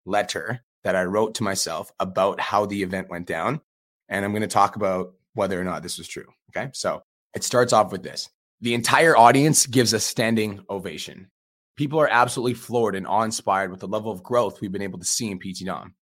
letter 0.07 0.65
that 0.85 0.97
I 0.97 1.05
wrote 1.05 1.37
to 1.37 1.45
myself 1.45 1.93
about 2.01 2.41
how 2.41 2.67
the 2.67 2.83
event 2.83 3.11
went 3.11 3.27
down. 3.27 3.61
And 4.09 4.25
I'm 4.25 4.33
going 4.33 4.43
to 4.43 4.49
talk 4.49 4.77
about 4.77 5.13
whether 5.35 5.61
or 5.61 5.63
not 5.63 5.85
this 5.85 5.99
was 5.99 6.09
true. 6.09 6.27
Okay. 6.51 6.71
So 6.73 7.03
it 7.35 7.45
starts 7.45 7.73
off 7.73 7.93
with 7.93 8.03
this 8.03 8.29
the 8.61 8.75
entire 8.75 9.17
audience 9.17 9.67
gives 9.67 9.93
a 9.93 10.01
standing 10.01 10.65
ovation. 10.69 11.31
People 11.77 12.01
are 12.01 12.09
absolutely 12.11 12.55
floored 12.55 12.97
and 12.97 13.07
awe 13.07 13.23
inspired 13.23 13.71
with 13.71 13.79
the 13.79 13.87
level 13.87 14.11
of 14.11 14.25
growth 14.25 14.61
we've 14.61 14.73
been 14.73 14.83
able 14.83 14.99
to 14.99 15.05
see 15.05 15.31
in 15.31 15.39
PT 15.39 15.65
Dom. 15.65 15.95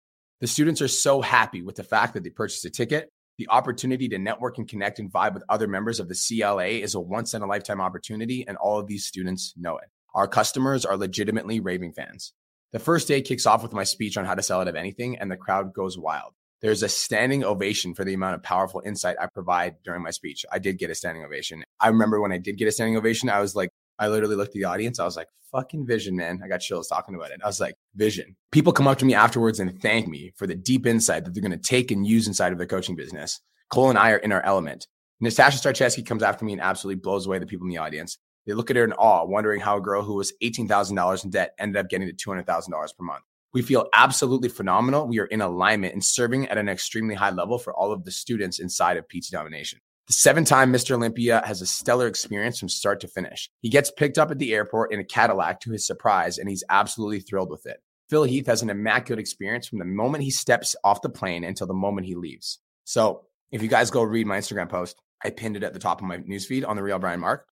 The 0.40 0.46
students 0.46 0.80
are 0.80 0.86
so 0.86 1.20
happy 1.20 1.62
with 1.62 1.74
the 1.74 1.82
fact 1.82 2.14
that 2.14 2.22
they 2.22 2.30
purchased 2.30 2.64
a 2.64 2.70
ticket. 2.70 3.10
The 3.38 3.48
opportunity 3.50 4.08
to 4.10 4.18
network 4.18 4.58
and 4.58 4.68
connect 4.68 5.00
and 5.00 5.12
vibe 5.12 5.34
with 5.34 5.42
other 5.48 5.66
members 5.66 5.98
of 5.98 6.08
the 6.08 6.14
CLA 6.14 6.66
is 6.66 6.94
a 6.94 7.00
once 7.00 7.34
in 7.34 7.42
a 7.42 7.46
lifetime 7.46 7.80
opportunity, 7.80 8.44
and 8.46 8.56
all 8.56 8.78
of 8.78 8.86
these 8.86 9.04
students 9.04 9.52
know 9.56 9.78
it. 9.78 9.88
Our 10.14 10.28
customers 10.28 10.84
are 10.84 10.96
legitimately 10.96 11.58
raving 11.58 11.94
fans. 11.94 12.34
The 12.72 12.78
first 12.78 13.08
day 13.08 13.20
kicks 13.20 13.46
off 13.46 13.64
with 13.64 13.72
my 13.72 13.82
speech 13.82 14.16
on 14.16 14.26
how 14.26 14.36
to 14.36 14.42
sell 14.42 14.60
out 14.60 14.68
of 14.68 14.76
anything, 14.76 15.18
and 15.18 15.28
the 15.28 15.36
crowd 15.36 15.74
goes 15.74 15.98
wild. 15.98 16.34
There's 16.64 16.82
a 16.82 16.88
standing 16.88 17.44
ovation 17.44 17.94
for 17.94 18.06
the 18.06 18.14
amount 18.14 18.36
of 18.36 18.42
powerful 18.42 18.80
insight 18.86 19.16
I 19.20 19.26
provide 19.26 19.74
during 19.82 20.02
my 20.02 20.08
speech. 20.08 20.46
I 20.50 20.58
did 20.58 20.78
get 20.78 20.88
a 20.88 20.94
standing 20.94 21.22
ovation. 21.22 21.62
I 21.78 21.88
remember 21.88 22.22
when 22.22 22.32
I 22.32 22.38
did 22.38 22.56
get 22.56 22.68
a 22.68 22.72
standing 22.72 22.96
ovation, 22.96 23.28
I 23.28 23.40
was 23.40 23.54
like, 23.54 23.68
I 23.98 24.08
literally 24.08 24.34
looked 24.34 24.48
at 24.48 24.54
the 24.54 24.64
audience. 24.64 24.98
I 24.98 25.04
was 25.04 25.14
like, 25.14 25.28
fucking 25.52 25.86
vision, 25.86 26.16
man. 26.16 26.40
I 26.42 26.48
got 26.48 26.62
chills 26.62 26.88
talking 26.88 27.16
about 27.16 27.32
it. 27.32 27.42
I 27.44 27.46
was 27.46 27.60
like, 27.60 27.74
vision. 27.96 28.34
People 28.50 28.72
come 28.72 28.88
up 28.88 28.96
to 29.00 29.04
me 29.04 29.12
afterwards 29.12 29.60
and 29.60 29.78
thank 29.82 30.08
me 30.08 30.32
for 30.36 30.46
the 30.46 30.54
deep 30.54 30.86
insight 30.86 31.26
that 31.26 31.34
they're 31.34 31.42
going 31.42 31.50
to 31.50 31.58
take 31.58 31.90
and 31.90 32.06
use 32.06 32.26
inside 32.28 32.50
of 32.50 32.56
their 32.56 32.66
coaching 32.66 32.96
business. 32.96 33.42
Cole 33.68 33.90
and 33.90 33.98
I 33.98 34.12
are 34.12 34.16
in 34.16 34.32
our 34.32 34.42
element. 34.42 34.86
Natasha 35.20 35.58
Starcheski 35.58 36.06
comes 36.06 36.22
after 36.22 36.46
me 36.46 36.54
and 36.54 36.62
absolutely 36.62 36.98
blows 36.98 37.26
away 37.26 37.38
the 37.38 37.44
people 37.44 37.66
in 37.66 37.72
the 37.72 37.76
audience. 37.76 38.16
They 38.46 38.54
look 38.54 38.70
at 38.70 38.76
her 38.76 38.84
in 38.84 38.94
awe, 38.94 39.26
wondering 39.26 39.60
how 39.60 39.76
a 39.76 39.82
girl 39.82 40.02
who 40.02 40.14
was 40.14 40.32
$18,000 40.42 41.24
in 41.24 41.30
debt 41.30 41.54
ended 41.58 41.76
up 41.76 41.90
getting 41.90 42.08
to 42.08 42.14
$200,000 42.14 42.96
per 42.96 43.04
month. 43.04 43.24
We 43.54 43.62
feel 43.62 43.86
absolutely 43.94 44.48
phenomenal. 44.48 45.06
We 45.06 45.20
are 45.20 45.26
in 45.26 45.40
alignment 45.40 45.94
and 45.94 46.04
serving 46.04 46.48
at 46.48 46.58
an 46.58 46.68
extremely 46.68 47.14
high 47.14 47.30
level 47.30 47.56
for 47.56 47.72
all 47.72 47.92
of 47.92 48.04
the 48.04 48.10
students 48.10 48.58
inside 48.58 48.96
of 48.96 49.08
PT 49.08 49.30
Domination. 49.30 49.78
The 50.08 50.12
seven 50.12 50.44
time 50.44 50.72
Mr. 50.72 50.90
Olympia 50.90 51.40
has 51.46 51.62
a 51.62 51.66
stellar 51.66 52.08
experience 52.08 52.58
from 52.58 52.68
start 52.68 53.00
to 53.00 53.08
finish. 53.08 53.48
He 53.62 53.70
gets 53.70 53.90
picked 53.90 54.18
up 54.18 54.30
at 54.30 54.38
the 54.38 54.52
airport 54.52 54.92
in 54.92 55.00
a 55.00 55.04
Cadillac 55.04 55.60
to 55.60 55.70
his 55.70 55.86
surprise, 55.86 56.36
and 56.36 56.48
he's 56.48 56.64
absolutely 56.68 57.20
thrilled 57.20 57.48
with 57.48 57.64
it. 57.64 57.80
Phil 58.10 58.24
Heath 58.24 58.46
has 58.46 58.60
an 58.60 58.68
immaculate 58.68 59.20
experience 59.20 59.66
from 59.66 59.78
the 59.78 59.86
moment 59.86 60.24
he 60.24 60.30
steps 60.30 60.76
off 60.84 61.00
the 61.00 61.08
plane 61.08 61.44
until 61.44 61.66
the 61.66 61.72
moment 61.72 62.06
he 62.06 62.16
leaves. 62.16 62.58
So 62.84 63.22
If 63.50 63.62
you 63.62 63.68
guys 63.68 63.92
go 63.92 64.02
read 64.02 64.26
my 64.26 64.38
Instagram 64.38 64.68
post, 64.68 64.96
I 65.24 65.30
pinned 65.30 65.56
it 65.56 65.62
at 65.62 65.72
the 65.72 65.78
top 65.78 66.00
of 66.00 66.08
my 66.08 66.18
newsfeed 66.18 66.66
on 66.66 66.74
the 66.74 66.82
real 66.82 66.98
Brian 66.98 67.20
Mark. 67.20 67.46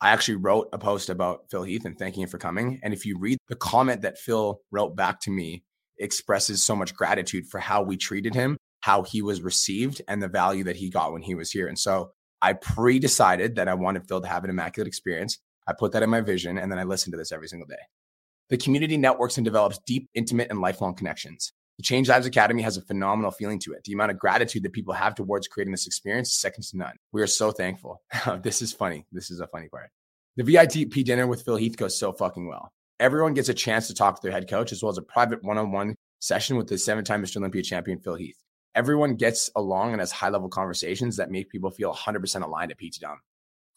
I 0.00 0.10
actually 0.10 0.36
wrote 0.36 0.68
a 0.72 0.78
post 0.78 1.10
about 1.10 1.50
Phil 1.50 1.64
Heath 1.64 1.84
and 1.84 1.98
thanking 1.98 2.22
him 2.22 2.28
for 2.28 2.38
coming. 2.38 2.78
And 2.82 2.94
if 2.94 3.04
you 3.04 3.18
read 3.18 3.38
the 3.48 3.56
comment 3.56 4.02
that 4.02 4.18
Phil 4.18 4.60
wrote 4.70 4.94
back 4.94 5.20
to 5.22 5.30
me, 5.30 5.64
expresses 5.98 6.64
so 6.64 6.76
much 6.76 6.94
gratitude 6.94 7.46
for 7.46 7.58
how 7.58 7.82
we 7.82 7.96
treated 7.96 8.34
him, 8.34 8.56
how 8.80 9.02
he 9.02 9.22
was 9.22 9.42
received, 9.42 10.00
and 10.06 10.22
the 10.22 10.28
value 10.28 10.64
that 10.64 10.76
he 10.76 10.90
got 10.90 11.12
when 11.12 11.22
he 11.22 11.34
was 11.34 11.50
here. 11.50 11.66
And 11.66 11.78
so 11.78 12.12
I 12.40 12.52
pre 12.52 12.98
decided 12.98 13.56
that 13.56 13.68
I 13.68 13.74
wanted 13.74 14.06
Phil 14.06 14.20
to 14.20 14.28
have 14.28 14.44
an 14.44 14.50
immaculate 14.50 14.86
experience. 14.86 15.38
I 15.66 15.74
put 15.78 15.92
that 15.92 16.02
in 16.02 16.10
my 16.10 16.20
vision, 16.20 16.58
and 16.58 16.70
then 16.70 16.78
I 16.78 16.84
listen 16.84 17.10
to 17.12 17.18
this 17.18 17.32
every 17.32 17.48
single 17.48 17.66
day. 17.66 17.82
The 18.48 18.56
community 18.56 18.96
networks 18.96 19.36
and 19.36 19.44
develops 19.44 19.78
deep, 19.86 20.08
intimate, 20.14 20.48
and 20.50 20.60
lifelong 20.60 20.94
connections. 20.94 21.52
The 21.78 21.84
Change 21.84 22.08
Lives 22.08 22.26
Academy 22.26 22.62
has 22.62 22.76
a 22.76 22.82
phenomenal 22.82 23.30
feeling 23.30 23.60
to 23.60 23.72
it. 23.72 23.84
The 23.84 23.92
amount 23.92 24.10
of 24.10 24.18
gratitude 24.18 24.64
that 24.64 24.72
people 24.72 24.94
have 24.94 25.14
towards 25.14 25.46
creating 25.46 25.70
this 25.70 25.86
experience 25.86 26.28
is 26.30 26.40
second 26.40 26.64
to 26.64 26.76
none. 26.76 26.96
We 27.12 27.22
are 27.22 27.28
so 27.28 27.52
thankful. 27.52 28.02
this 28.42 28.60
is 28.62 28.72
funny. 28.72 29.06
This 29.12 29.30
is 29.30 29.38
a 29.38 29.46
funny 29.46 29.68
part. 29.68 29.90
The 30.36 30.42
VIP 30.42 31.04
dinner 31.04 31.28
with 31.28 31.42
Phil 31.42 31.56
Heath 31.56 31.76
goes 31.76 31.96
so 31.96 32.12
fucking 32.12 32.48
well. 32.48 32.72
Everyone 32.98 33.32
gets 33.32 33.48
a 33.48 33.54
chance 33.54 33.86
to 33.86 33.94
talk 33.94 34.16
to 34.16 34.22
their 34.22 34.32
head 34.32 34.50
coach 34.50 34.72
as 34.72 34.82
well 34.82 34.90
as 34.90 34.98
a 34.98 35.02
private 35.02 35.44
one 35.44 35.56
on 35.56 35.70
one 35.70 35.94
session 36.18 36.56
with 36.56 36.66
the 36.66 36.78
seven 36.78 37.04
time 37.04 37.22
Mr. 37.22 37.36
Olympia 37.36 37.62
champion, 37.62 38.00
Phil 38.00 38.16
Heath. 38.16 38.36
Everyone 38.74 39.14
gets 39.14 39.48
along 39.54 39.92
and 39.92 40.00
has 40.00 40.10
high 40.10 40.30
level 40.30 40.48
conversations 40.48 41.16
that 41.16 41.30
make 41.30 41.48
people 41.48 41.70
feel 41.70 41.94
100% 41.94 42.42
aligned 42.42 42.72
at 42.72 42.78
PT 42.78 42.98
Dom. 43.00 43.20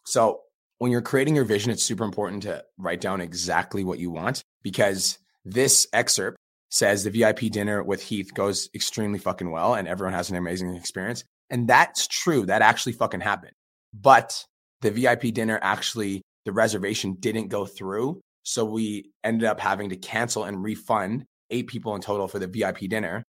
So 0.06 0.42
when 0.80 0.92
you're 0.92 1.04
creating 1.04 1.36
your 1.36 1.46
vision, 1.46 1.72
it's 1.72 1.84
super 1.84 2.04
important 2.04 2.42
to 2.44 2.66
write 2.80 3.02
down 3.02 3.22
exactly 3.22 3.84
what 3.84 4.00
you 4.00 4.10
want 4.10 4.42
because 4.64 5.20
this 5.46 5.86
excerpt 5.94 6.38
says 6.72 7.04
the 7.04 7.12
VIP 7.12 7.52
dinner 7.52 7.84
with 7.84 8.02
Heath 8.02 8.34
goes 8.34 8.70
extremely 8.74 9.20
fucking 9.20 9.52
well 9.52 9.76
and 9.76 9.88
everyone 9.88 10.14
has 10.14 10.30
an 10.30 10.38
amazing 10.38 10.76
experience. 10.76 11.24
And 11.50 11.68
that's 11.68 12.08
true. 12.08 12.46
That 12.46 12.62
actually 12.62 12.94
fucking 12.94 13.20
happened. 13.20 13.52
But 13.94 14.44
the 14.82 14.90
VIP 14.90 15.34
dinner 15.34 15.60
actually, 15.62 16.22
the 16.46 16.54
reservation 16.54 17.18
didn't 17.20 17.50
go 17.50 17.66
through. 17.66 18.22
So 18.44 18.66
we 18.66 19.12
ended 19.24 19.48
up 19.48 19.60
having 19.60 19.90
to 19.90 19.98
cancel 19.98 20.46
and 20.46 20.64
refund 20.64 21.26
eight 21.50 21.68
people 21.68 21.94
in 21.96 22.02
total 22.02 22.28
for 22.28 22.40
the 22.40 22.48
VIP 22.48 22.90
dinner. 22.90 23.24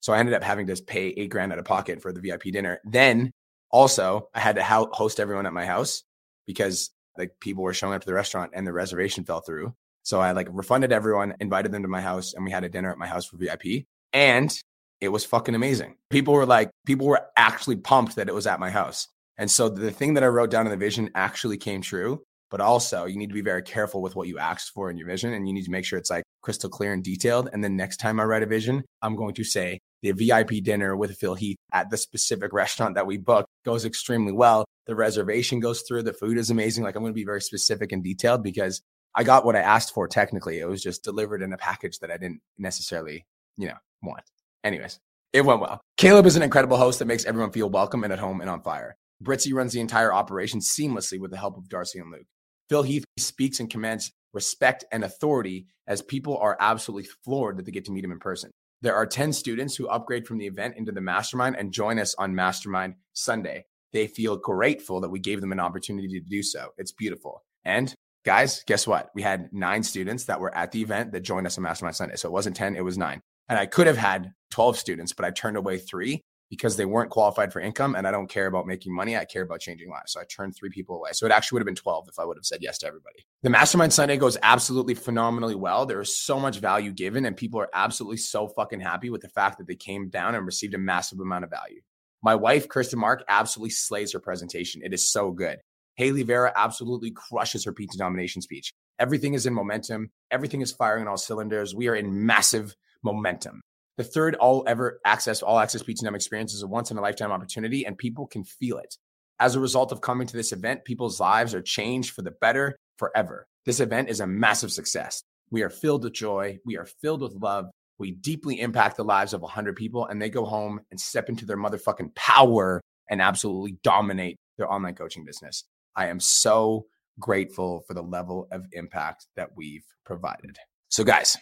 So 0.00 0.12
I 0.12 0.18
ended 0.18 0.34
up 0.34 0.42
having 0.42 0.66
to 0.68 0.82
pay 0.82 1.08
eight 1.08 1.30
grand 1.30 1.52
out 1.52 1.58
of 1.58 1.66
pocket 1.66 2.00
for 2.00 2.12
the 2.12 2.20
VIP 2.20 2.44
dinner. 2.44 2.80
Then 2.84 3.30
also, 3.70 4.28
I 4.34 4.40
had 4.40 4.56
to 4.56 4.64
host 4.64 5.20
everyone 5.20 5.46
at 5.46 5.52
my 5.52 5.66
house 5.66 6.02
because 6.46 6.90
like 7.18 7.32
people 7.40 7.62
were 7.62 7.74
showing 7.74 7.94
up 7.94 8.00
to 8.00 8.06
the 8.06 8.14
restaurant 8.14 8.52
and 8.54 8.66
the 8.66 8.72
reservation 8.72 9.24
fell 9.24 9.40
through. 9.40 9.74
So 10.06 10.20
I 10.20 10.30
like 10.30 10.46
refunded 10.52 10.92
everyone, 10.92 11.34
invited 11.40 11.72
them 11.72 11.82
to 11.82 11.88
my 11.88 12.00
house, 12.00 12.32
and 12.32 12.44
we 12.44 12.52
had 12.52 12.62
a 12.62 12.68
dinner 12.68 12.92
at 12.92 12.96
my 12.96 13.08
house 13.08 13.26
for 13.26 13.38
VIP. 13.38 13.86
And 14.12 14.56
it 15.00 15.08
was 15.08 15.24
fucking 15.24 15.56
amazing. 15.56 15.96
People 16.10 16.34
were 16.34 16.46
like, 16.46 16.70
people 16.86 17.08
were 17.08 17.26
actually 17.36 17.74
pumped 17.74 18.14
that 18.14 18.28
it 18.28 18.34
was 18.34 18.46
at 18.46 18.60
my 18.60 18.70
house. 18.70 19.08
And 19.36 19.50
so 19.50 19.68
the 19.68 19.90
thing 19.90 20.14
that 20.14 20.22
I 20.22 20.28
wrote 20.28 20.52
down 20.52 20.64
in 20.64 20.70
the 20.70 20.76
vision 20.76 21.10
actually 21.16 21.58
came 21.58 21.82
true. 21.82 22.22
But 22.52 22.60
also, 22.60 23.06
you 23.06 23.16
need 23.16 23.30
to 23.30 23.34
be 23.34 23.40
very 23.40 23.62
careful 23.62 24.00
with 24.00 24.14
what 24.14 24.28
you 24.28 24.38
asked 24.38 24.70
for 24.70 24.88
in 24.88 24.96
your 24.96 25.08
vision. 25.08 25.32
And 25.32 25.48
you 25.48 25.52
need 25.52 25.64
to 25.64 25.72
make 25.72 25.84
sure 25.84 25.98
it's 25.98 26.10
like 26.10 26.22
crystal 26.40 26.70
clear 26.70 26.92
and 26.92 27.02
detailed. 27.02 27.50
And 27.52 27.64
then 27.64 27.74
next 27.74 27.96
time 27.96 28.20
I 28.20 28.24
write 28.26 28.44
a 28.44 28.46
vision, 28.46 28.84
I'm 29.02 29.16
going 29.16 29.34
to 29.34 29.42
say 29.42 29.80
the 30.02 30.12
VIP 30.12 30.62
dinner 30.62 30.94
with 30.94 31.16
Phil 31.16 31.34
Heath 31.34 31.56
at 31.72 31.90
the 31.90 31.96
specific 31.96 32.52
restaurant 32.52 32.94
that 32.94 33.08
we 33.08 33.16
booked 33.16 33.48
goes 33.64 33.84
extremely 33.84 34.32
well. 34.32 34.66
The 34.86 34.94
reservation 34.94 35.58
goes 35.58 35.82
through. 35.82 36.04
The 36.04 36.12
food 36.12 36.38
is 36.38 36.50
amazing. 36.50 36.84
Like 36.84 36.94
I'm 36.94 37.02
going 37.02 37.12
to 37.12 37.16
be 37.20 37.24
very 37.24 37.42
specific 37.42 37.90
and 37.90 38.04
detailed 38.04 38.44
because 38.44 38.80
I 39.16 39.24
got 39.24 39.46
what 39.46 39.56
I 39.56 39.60
asked 39.60 39.94
for 39.94 40.06
technically. 40.06 40.58
It 40.58 40.68
was 40.68 40.82
just 40.82 41.02
delivered 41.02 41.42
in 41.42 41.52
a 41.54 41.56
package 41.56 41.98
that 42.00 42.10
I 42.10 42.18
didn't 42.18 42.42
necessarily, 42.58 43.26
you 43.56 43.68
know, 43.68 43.76
want. 44.02 44.22
Anyways, 44.62 45.00
it 45.32 45.40
went 45.40 45.60
well. 45.60 45.80
Caleb 45.96 46.26
is 46.26 46.36
an 46.36 46.42
incredible 46.42 46.76
host 46.76 46.98
that 46.98 47.06
makes 47.06 47.24
everyone 47.24 47.50
feel 47.50 47.70
welcome 47.70 48.04
and 48.04 48.12
at 48.12 48.18
home 48.18 48.42
and 48.42 48.50
on 48.50 48.60
fire. 48.62 48.94
Britzy 49.24 49.54
runs 49.54 49.72
the 49.72 49.80
entire 49.80 50.12
operation 50.12 50.60
seamlessly 50.60 51.18
with 51.18 51.30
the 51.30 51.38
help 51.38 51.56
of 51.56 51.68
Darcy 51.70 51.98
and 51.98 52.10
Luke. 52.12 52.26
Phil 52.68 52.82
Heath 52.82 53.04
speaks 53.16 53.58
and 53.58 53.70
commands 53.70 54.12
respect 54.34 54.84
and 54.92 55.02
authority 55.02 55.66
as 55.86 56.02
people 56.02 56.36
are 56.36 56.56
absolutely 56.60 57.08
floored 57.24 57.56
that 57.56 57.64
they 57.64 57.72
get 57.72 57.86
to 57.86 57.92
meet 57.92 58.04
him 58.04 58.12
in 58.12 58.18
person. 58.18 58.50
There 58.82 58.94
are 58.94 59.06
10 59.06 59.32
students 59.32 59.74
who 59.74 59.88
upgrade 59.88 60.26
from 60.26 60.36
the 60.36 60.46
event 60.46 60.76
into 60.76 60.92
the 60.92 61.00
mastermind 61.00 61.56
and 61.56 61.72
join 61.72 61.98
us 61.98 62.14
on 62.16 62.34
Mastermind 62.34 62.96
Sunday. 63.14 63.64
They 63.92 64.06
feel 64.06 64.36
grateful 64.36 65.00
that 65.00 65.08
we 65.08 65.20
gave 65.20 65.40
them 65.40 65.52
an 65.52 65.60
opportunity 65.60 66.20
to 66.20 66.20
do 66.20 66.42
so. 66.42 66.72
It's 66.76 66.92
beautiful. 66.92 67.42
And 67.64 67.94
guys, 68.26 68.64
guess 68.66 68.86
what? 68.86 69.10
We 69.14 69.22
had 69.22 69.52
nine 69.52 69.84
students 69.84 70.24
that 70.24 70.40
were 70.40 70.54
at 70.54 70.72
the 70.72 70.82
event 70.82 71.12
that 71.12 71.20
joined 71.20 71.46
us 71.46 71.56
on 71.56 71.62
Mastermind 71.62 71.96
Sunday. 71.96 72.16
So 72.16 72.28
it 72.28 72.32
wasn't 72.32 72.56
10, 72.56 72.76
it 72.76 72.84
was 72.84 72.98
nine. 72.98 73.22
And 73.48 73.56
I 73.56 73.66
could 73.66 73.86
have 73.86 73.96
had 73.96 74.32
12 74.50 74.76
students, 74.76 75.12
but 75.12 75.24
I 75.24 75.30
turned 75.30 75.56
away 75.56 75.78
three 75.78 76.24
because 76.50 76.76
they 76.76 76.84
weren't 76.84 77.10
qualified 77.10 77.52
for 77.52 77.60
income. 77.60 77.94
And 77.94 78.06
I 78.06 78.10
don't 78.10 78.28
care 78.28 78.48
about 78.48 78.66
making 78.66 78.92
money. 78.92 79.16
I 79.16 79.24
care 79.24 79.42
about 79.42 79.60
changing 79.60 79.88
lives. 79.88 80.12
So 80.12 80.20
I 80.20 80.24
turned 80.24 80.56
three 80.56 80.70
people 80.70 80.96
away. 80.96 81.10
So 81.12 81.24
it 81.24 81.32
actually 81.32 81.56
would 81.56 81.62
have 81.62 81.66
been 81.66 81.76
12 81.76 82.08
if 82.08 82.18
I 82.18 82.24
would 82.24 82.36
have 82.36 82.44
said 82.44 82.58
yes 82.62 82.78
to 82.78 82.88
everybody. 82.88 83.24
The 83.44 83.50
Mastermind 83.50 83.92
Sunday 83.92 84.16
goes 84.16 84.36
absolutely 84.42 84.94
phenomenally 84.94 85.54
well. 85.54 85.86
There 85.86 86.00
is 86.00 86.18
so 86.18 86.40
much 86.40 86.58
value 86.58 86.92
given, 86.92 87.26
and 87.26 87.36
people 87.36 87.60
are 87.60 87.70
absolutely 87.72 88.18
so 88.18 88.48
fucking 88.48 88.80
happy 88.80 89.08
with 89.08 89.20
the 89.20 89.28
fact 89.28 89.58
that 89.58 89.68
they 89.68 89.76
came 89.76 90.08
down 90.08 90.34
and 90.34 90.44
received 90.44 90.74
a 90.74 90.78
massive 90.78 91.20
amount 91.20 91.44
of 91.44 91.50
value. 91.50 91.80
My 92.22 92.34
wife, 92.34 92.68
Kirsten 92.68 92.98
Mark, 92.98 93.24
absolutely 93.28 93.70
slays 93.70 94.12
her 94.12 94.20
presentation. 94.20 94.82
It 94.84 94.92
is 94.92 95.10
so 95.10 95.30
good. 95.30 95.58
Haley 95.96 96.22
Vera 96.22 96.52
absolutely 96.54 97.10
crushes 97.10 97.64
her 97.64 97.72
PT 97.72 97.96
domination 97.96 98.42
speech. 98.42 98.72
Everything 98.98 99.34
is 99.34 99.46
in 99.46 99.54
momentum. 99.54 100.10
Everything 100.30 100.60
is 100.60 100.72
firing 100.72 101.02
on 101.02 101.08
all 101.08 101.16
cylinders. 101.16 101.74
We 101.74 101.88
are 101.88 101.94
in 101.94 102.26
massive 102.26 102.74
momentum. 103.02 103.62
The 103.96 104.04
third 104.04 104.34
all 104.34 104.62
ever 104.66 105.00
access, 105.06 105.42
all 105.42 105.58
access 105.58 105.82
PT 105.82 106.00
Dom 106.02 106.14
experience 106.14 106.52
is 106.52 106.62
a 106.62 106.66
once 106.66 106.90
in 106.90 106.98
a 106.98 107.00
lifetime 107.00 107.32
opportunity 107.32 107.86
and 107.86 107.96
people 107.96 108.26
can 108.26 108.44
feel 108.44 108.76
it. 108.76 108.94
As 109.40 109.54
a 109.54 109.60
result 109.60 109.90
of 109.90 110.02
coming 110.02 110.26
to 110.26 110.36
this 110.36 110.52
event, 110.52 110.84
people's 110.84 111.18
lives 111.18 111.54
are 111.54 111.62
changed 111.62 112.12
for 112.12 112.20
the 112.20 112.30
better 112.30 112.76
forever. 112.98 113.46
This 113.64 113.80
event 113.80 114.10
is 114.10 114.20
a 114.20 114.26
massive 114.26 114.72
success. 114.72 115.22
We 115.50 115.62
are 115.62 115.70
filled 115.70 116.04
with 116.04 116.12
joy. 116.12 116.58
We 116.66 116.76
are 116.76 116.86
filled 117.00 117.22
with 117.22 117.32
love. 117.34 117.70
We 117.98 118.10
deeply 118.10 118.60
impact 118.60 118.98
the 118.98 119.04
lives 119.04 119.32
of 119.32 119.40
100 119.40 119.76
people 119.76 120.04
and 120.04 120.20
they 120.20 120.28
go 120.28 120.44
home 120.44 120.80
and 120.90 121.00
step 121.00 121.30
into 121.30 121.46
their 121.46 121.56
motherfucking 121.56 122.14
power 122.14 122.82
and 123.08 123.22
absolutely 123.22 123.78
dominate 123.82 124.36
their 124.58 124.70
online 124.70 124.94
coaching 124.94 125.24
business. 125.24 125.64
I 125.96 126.08
am 126.08 126.20
so 126.20 126.86
grateful 127.18 127.82
for 127.86 127.94
the 127.94 128.02
level 128.02 128.46
of 128.52 128.66
impact 128.72 129.26
that 129.36 129.50
we've 129.56 129.84
provided. 130.04 130.58
So, 130.88 131.04
guys, 131.04 131.36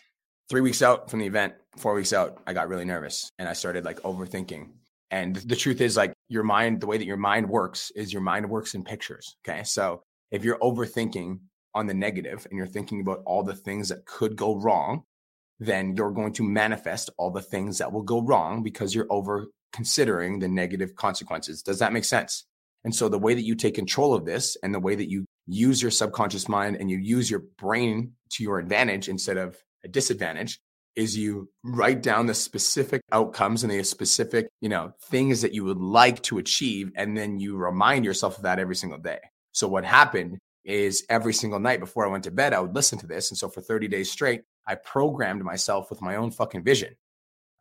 three 0.48 0.60
weeks 0.60 0.82
out 0.82 1.10
from 1.10 1.20
the 1.20 1.26
event, 1.26 1.54
four 1.76 1.94
weeks 1.94 2.12
out, 2.12 2.38
I 2.46 2.52
got 2.52 2.68
really 2.68 2.84
nervous 2.84 3.30
and 3.38 3.48
I 3.48 3.52
started 3.52 3.84
like 3.84 4.00
overthinking. 4.02 4.70
And 5.10 5.36
the 5.36 5.56
truth 5.56 5.80
is, 5.80 5.96
like, 5.96 6.12
your 6.28 6.42
mind, 6.42 6.80
the 6.80 6.86
way 6.86 6.98
that 6.98 7.06
your 7.06 7.16
mind 7.16 7.48
works 7.48 7.92
is 7.94 8.12
your 8.12 8.22
mind 8.22 8.48
works 8.48 8.74
in 8.74 8.84
pictures. 8.84 9.36
Okay. 9.46 9.62
So, 9.64 10.02
if 10.30 10.44
you're 10.44 10.58
overthinking 10.58 11.40
on 11.74 11.86
the 11.86 11.94
negative 11.94 12.46
and 12.48 12.56
you're 12.56 12.66
thinking 12.66 13.00
about 13.00 13.22
all 13.26 13.42
the 13.42 13.54
things 13.54 13.88
that 13.88 14.06
could 14.06 14.36
go 14.36 14.56
wrong, 14.56 15.02
then 15.60 15.94
you're 15.96 16.12
going 16.12 16.32
to 16.34 16.42
manifest 16.42 17.10
all 17.18 17.30
the 17.30 17.42
things 17.42 17.78
that 17.78 17.92
will 17.92 18.02
go 18.02 18.20
wrong 18.22 18.62
because 18.62 18.94
you're 18.94 19.06
over 19.10 19.46
considering 19.72 20.38
the 20.38 20.48
negative 20.48 20.94
consequences. 20.94 21.62
Does 21.62 21.78
that 21.80 21.92
make 21.92 22.04
sense? 22.04 22.46
And 22.84 22.94
so 22.94 23.08
the 23.08 23.18
way 23.18 23.34
that 23.34 23.44
you 23.44 23.54
take 23.54 23.74
control 23.74 24.14
of 24.14 24.24
this 24.24 24.56
and 24.62 24.74
the 24.74 24.80
way 24.80 24.94
that 24.94 25.10
you 25.10 25.24
use 25.46 25.80
your 25.80 25.90
subconscious 25.90 26.48
mind 26.48 26.76
and 26.76 26.90
you 26.90 26.98
use 26.98 27.30
your 27.30 27.42
brain 27.58 28.12
to 28.30 28.42
your 28.42 28.58
advantage 28.58 29.08
instead 29.08 29.36
of 29.36 29.56
a 29.84 29.88
disadvantage 29.88 30.60
is 30.96 31.16
you 31.16 31.48
write 31.64 32.02
down 32.02 32.26
the 32.26 32.34
specific 32.34 33.00
outcomes 33.10 33.64
and 33.64 33.72
the 33.72 33.82
specific, 33.82 34.48
you 34.60 34.68
know, 34.68 34.92
things 35.10 35.42
that 35.42 35.52
you 35.52 35.64
would 35.64 35.78
like 35.78 36.22
to 36.22 36.38
achieve 36.38 36.92
and 36.94 37.16
then 37.16 37.40
you 37.40 37.56
remind 37.56 38.04
yourself 38.04 38.36
of 38.36 38.44
that 38.44 38.58
every 38.58 38.76
single 38.76 38.98
day. 38.98 39.18
So 39.52 39.66
what 39.66 39.84
happened 39.84 40.38
is 40.64 41.04
every 41.08 41.34
single 41.34 41.58
night 41.58 41.80
before 41.80 42.06
I 42.06 42.10
went 42.10 42.24
to 42.24 42.30
bed, 42.30 42.52
I 42.52 42.60
would 42.60 42.74
listen 42.74 42.98
to 42.98 43.06
this. 43.06 43.30
And 43.30 43.38
so 43.38 43.48
for 43.48 43.60
30 43.60 43.88
days 43.88 44.10
straight, 44.10 44.42
I 44.66 44.76
programmed 44.76 45.42
myself 45.42 45.90
with 45.90 46.00
my 46.00 46.16
own 46.16 46.30
fucking 46.30 46.64
vision 46.64 46.94